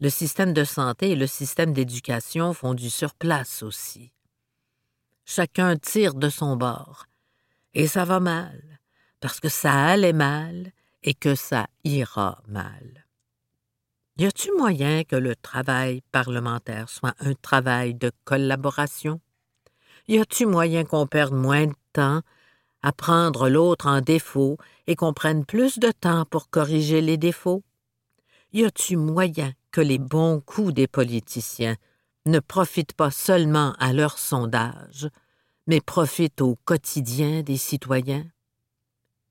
le 0.00 0.10
système 0.10 0.52
de 0.52 0.64
santé 0.64 1.10
et 1.10 1.16
le 1.16 1.28
système 1.28 1.72
d'éducation 1.72 2.52
font 2.54 2.74
du 2.74 2.90
surplace 2.90 3.62
aussi. 3.62 4.12
Chacun 5.24 5.76
tire 5.76 6.14
de 6.14 6.28
son 6.28 6.56
bord. 6.56 7.06
Et 7.74 7.86
ça 7.86 8.04
va 8.04 8.18
mal, 8.18 8.60
parce 9.20 9.38
que 9.38 9.48
ça 9.48 9.72
allait 9.72 10.12
mal 10.12 10.72
et 11.04 11.14
que 11.14 11.36
ça 11.36 11.68
ira 11.84 12.42
mal. 12.48 13.06
Y 14.18 14.26
a-t-il 14.26 14.52
moyen 14.58 15.04
que 15.04 15.16
le 15.16 15.34
travail 15.34 16.02
parlementaire 16.12 16.88
soit 16.88 17.14
un 17.20 17.34
travail 17.34 17.94
de 17.94 18.10
collaboration? 18.24 19.20
Y 20.08 20.18
a-t-il 20.18 20.48
moyen 20.48 20.84
qu'on 20.84 21.06
perde 21.06 21.32
moins 21.32 21.66
de 21.66 21.74
temps 21.92 22.22
à 22.82 22.92
prendre 22.92 23.48
l'autre 23.48 23.86
en 23.86 24.00
défaut 24.00 24.58
et 24.86 24.96
qu'on 24.96 25.12
prenne 25.12 25.44
plus 25.44 25.78
de 25.78 25.90
temps 25.90 26.24
pour 26.24 26.50
corriger 26.50 27.00
les 27.00 27.16
défauts? 27.16 27.62
Y 28.52 28.64
a-t-il 28.64 28.98
moyen 28.98 29.52
que 29.70 29.80
les 29.80 29.98
bons 29.98 30.40
coups 30.40 30.74
des 30.74 30.86
politiciens 30.86 31.76
ne 32.26 32.38
profitent 32.38 32.92
pas 32.92 33.10
seulement 33.10 33.72
à 33.78 33.92
leur 33.92 34.18
sondage, 34.18 35.08
mais 35.66 35.80
profitent 35.80 36.40
au 36.40 36.56
quotidien 36.64 37.42
des 37.42 37.56
citoyens? 37.56 38.26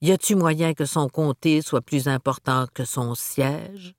Y 0.02 0.12
a-t-il 0.12 0.38
moyen 0.38 0.74
que 0.74 0.86
son 0.86 1.08
comté 1.08 1.62
soit 1.62 1.82
plus 1.82 2.08
important 2.08 2.66
que 2.74 2.86
son 2.86 3.14
siège? 3.14 3.94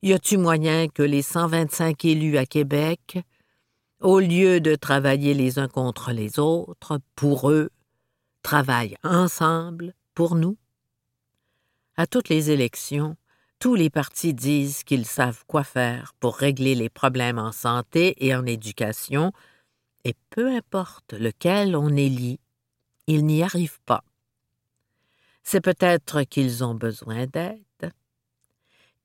Y 0.00 0.12
a-t-il 0.12 0.40
moyen 0.40 0.88
que 0.88 1.02
les 1.02 1.22
125 1.22 2.04
élus 2.04 2.38
à 2.38 2.46
Québec, 2.46 3.18
au 4.00 4.20
lieu 4.20 4.60
de 4.60 4.74
travailler 4.74 5.34
les 5.34 5.58
uns 5.58 5.68
contre 5.68 6.12
les 6.12 6.38
autres, 6.38 7.00
pour 7.16 7.50
eux, 7.50 7.70
travaillent 8.42 8.96
ensemble 9.02 9.94
pour 10.14 10.34
nous? 10.34 10.56
À 11.96 12.06
toutes 12.06 12.28
les 12.28 12.50
élections, 12.50 13.16
tous 13.58 13.74
les 13.74 13.90
partis 13.90 14.34
disent 14.34 14.84
qu'ils 14.84 15.06
savent 15.06 15.44
quoi 15.46 15.64
faire 15.64 16.14
pour 16.20 16.36
régler 16.36 16.74
les 16.74 16.88
problèmes 16.88 17.38
en 17.38 17.52
santé 17.52 18.14
et 18.24 18.34
en 18.34 18.46
éducation, 18.46 19.32
et 20.04 20.14
peu 20.30 20.54
importe 20.54 21.12
lequel 21.12 21.74
on 21.76 21.88
élit, 21.96 22.38
ils 23.06 23.24
n'y 23.24 23.42
arrivent 23.42 23.80
pas. 23.84 24.04
C'est 25.42 25.60
peut-être 25.60 26.22
qu'ils 26.22 26.62
ont 26.62 26.74
besoin 26.74 27.26
d'aide, 27.26 27.62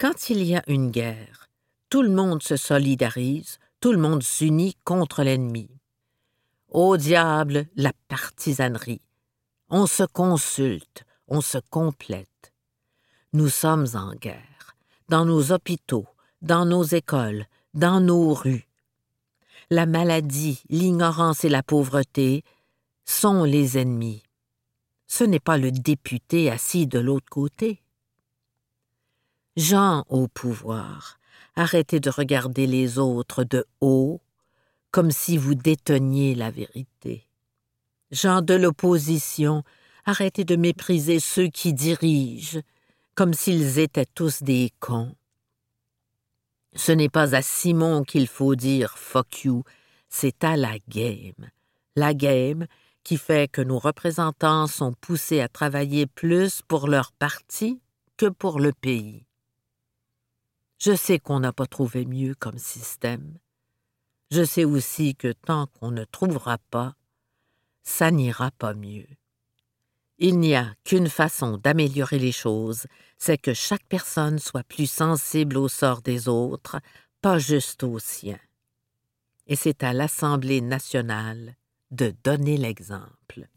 quand 0.03 0.29
il 0.29 0.43
y 0.43 0.55
a 0.55 0.63
une 0.67 0.91
guerre, 0.91 1.47
tout 1.89 2.01
le 2.01 2.09
monde 2.09 2.43
se 2.43 2.57
solidarise, 2.57 3.57
tout 3.79 3.93
le 3.93 3.97
monde 3.97 4.21
s'unit 4.21 4.75
contre 4.83 5.23
l'ennemi. 5.23 5.69
Au 6.69 6.97
diable, 6.97 7.67
la 7.75 7.93
partisanerie. 8.09 9.01
On 9.69 9.87
se 9.87 10.03
consulte, 10.03 11.05
on 11.27 11.41
se 11.41 11.57
complète. 11.69 12.53
Nous 13.33 13.49
sommes 13.49 13.87
en 13.95 14.13
guerre, 14.13 14.75
dans 15.09 15.25
nos 15.25 15.51
hôpitaux, 15.51 16.05
dans 16.41 16.65
nos 16.65 16.83
écoles, 16.83 17.45
dans 17.73 17.99
nos 17.99 18.33
rues. 18.33 18.67
La 19.69 19.85
maladie, 19.85 20.61
l'ignorance 20.69 21.43
et 21.43 21.49
la 21.49 21.63
pauvreté 21.63 22.43
sont 23.05 23.43
les 23.43 23.77
ennemis. 23.77 24.23
Ce 25.07 25.23
n'est 25.23 25.39
pas 25.39 25.57
le 25.57 25.71
député 25.71 26.51
assis 26.51 26.85
de 26.85 26.99
l'autre 26.99 27.29
côté. 27.29 27.81
Gens 29.55 30.03
au 30.09 30.27
pouvoir, 30.27 31.19
arrêtez 31.55 31.99
de 31.99 32.09
regarder 32.09 32.67
les 32.67 32.97
autres 32.99 33.43
de 33.43 33.65
haut, 33.81 34.21
comme 34.91 35.11
si 35.11 35.37
vous 35.37 35.55
déteniez 35.55 36.35
la 36.35 36.51
vérité. 36.51 37.27
Gens 38.13 38.43
de 38.43 38.53
l'opposition, 38.53 39.63
arrêtez 40.05 40.43
de 40.43 40.55
mépriser 40.55 41.19
ceux 41.19 41.47
qui 41.47 41.73
dirigent, 41.73 42.61
comme 43.15 43.33
s'ils 43.33 43.79
étaient 43.79 44.05
tous 44.05 44.43
des 44.43 44.71
cons. 44.79 45.15
Ce 46.75 46.91
n'est 46.91 47.09
pas 47.09 47.33
à 47.33 47.41
Simon 47.41 48.03
qu'il 48.03 48.27
faut 48.27 48.53
dire 48.53 48.99
fuck 48.99 49.45
you, 49.45 49.63
c'est 50.09 50.43
à 50.43 50.55
la 50.57 50.77
game. 50.89 51.49
La 51.95 52.13
game 52.13 52.67
qui 53.03 53.17
fait 53.17 53.51
que 53.51 53.61
nos 53.61 53.79
représentants 53.79 54.67
sont 54.67 54.93
poussés 54.93 55.41
à 55.41 55.47
travailler 55.47 56.05
plus 56.05 56.61
pour 56.67 56.87
leur 56.87 57.13
parti 57.13 57.81
que 58.17 58.27
pour 58.27 58.59
le 58.59 58.73
pays. 58.73 59.25
Je 60.77 60.95
sais 60.95 61.17
qu'on 61.17 61.39
n'a 61.39 61.51
pas 61.51 61.65
trouvé 61.65 62.05
mieux 62.05 62.35
comme 62.35 62.59
système. 62.59 63.39
Je 64.29 64.43
sais 64.43 64.65
aussi 64.65 65.15
que 65.15 65.31
tant 65.31 65.65
qu'on 65.65 65.89
ne 65.89 66.03
trouvera 66.03 66.59
pas, 66.69 66.93
ça 67.83 68.11
n'ira 68.11 68.51
pas 68.51 68.73
mieux. 68.73 69.07
Il 70.17 70.39
n'y 70.39 70.55
a 70.55 70.73
qu'une 70.83 71.09
façon 71.09 71.57
d'améliorer 71.57 72.19
les 72.19 72.31
choses, 72.31 72.85
c'est 73.17 73.37
que 73.37 73.53
chaque 73.53 73.85
personne 73.87 74.39
soit 74.39 74.63
plus 74.63 74.89
sensible 74.89 75.57
au 75.57 75.67
sort 75.67 76.01
des 76.01 76.27
autres, 76.27 76.79
pas 77.21 77.39
juste 77.39 77.83
au 77.83 77.99
sien. 77.99 78.39
Et 79.47 79.55
c'est 79.55 79.83
à 79.83 79.91
l'Assemblée 79.91 80.61
nationale 80.61 81.55
de 81.91 82.13
donner 82.23 82.57
l'exemple. 82.57 83.47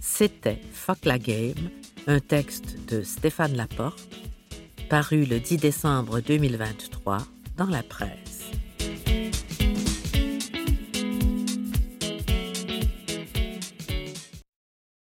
C'était 0.00 0.60
Fuck 0.72 1.04
la 1.04 1.18
Game, 1.18 1.70
un 2.06 2.20
texte 2.20 2.76
de 2.86 3.02
Stéphane 3.02 3.56
Laporte, 3.56 4.08
paru 4.88 5.24
le 5.24 5.40
10 5.40 5.56
décembre 5.58 6.20
2023 6.20 7.18
dans 7.56 7.66
la 7.66 7.82
presse. 7.82 8.50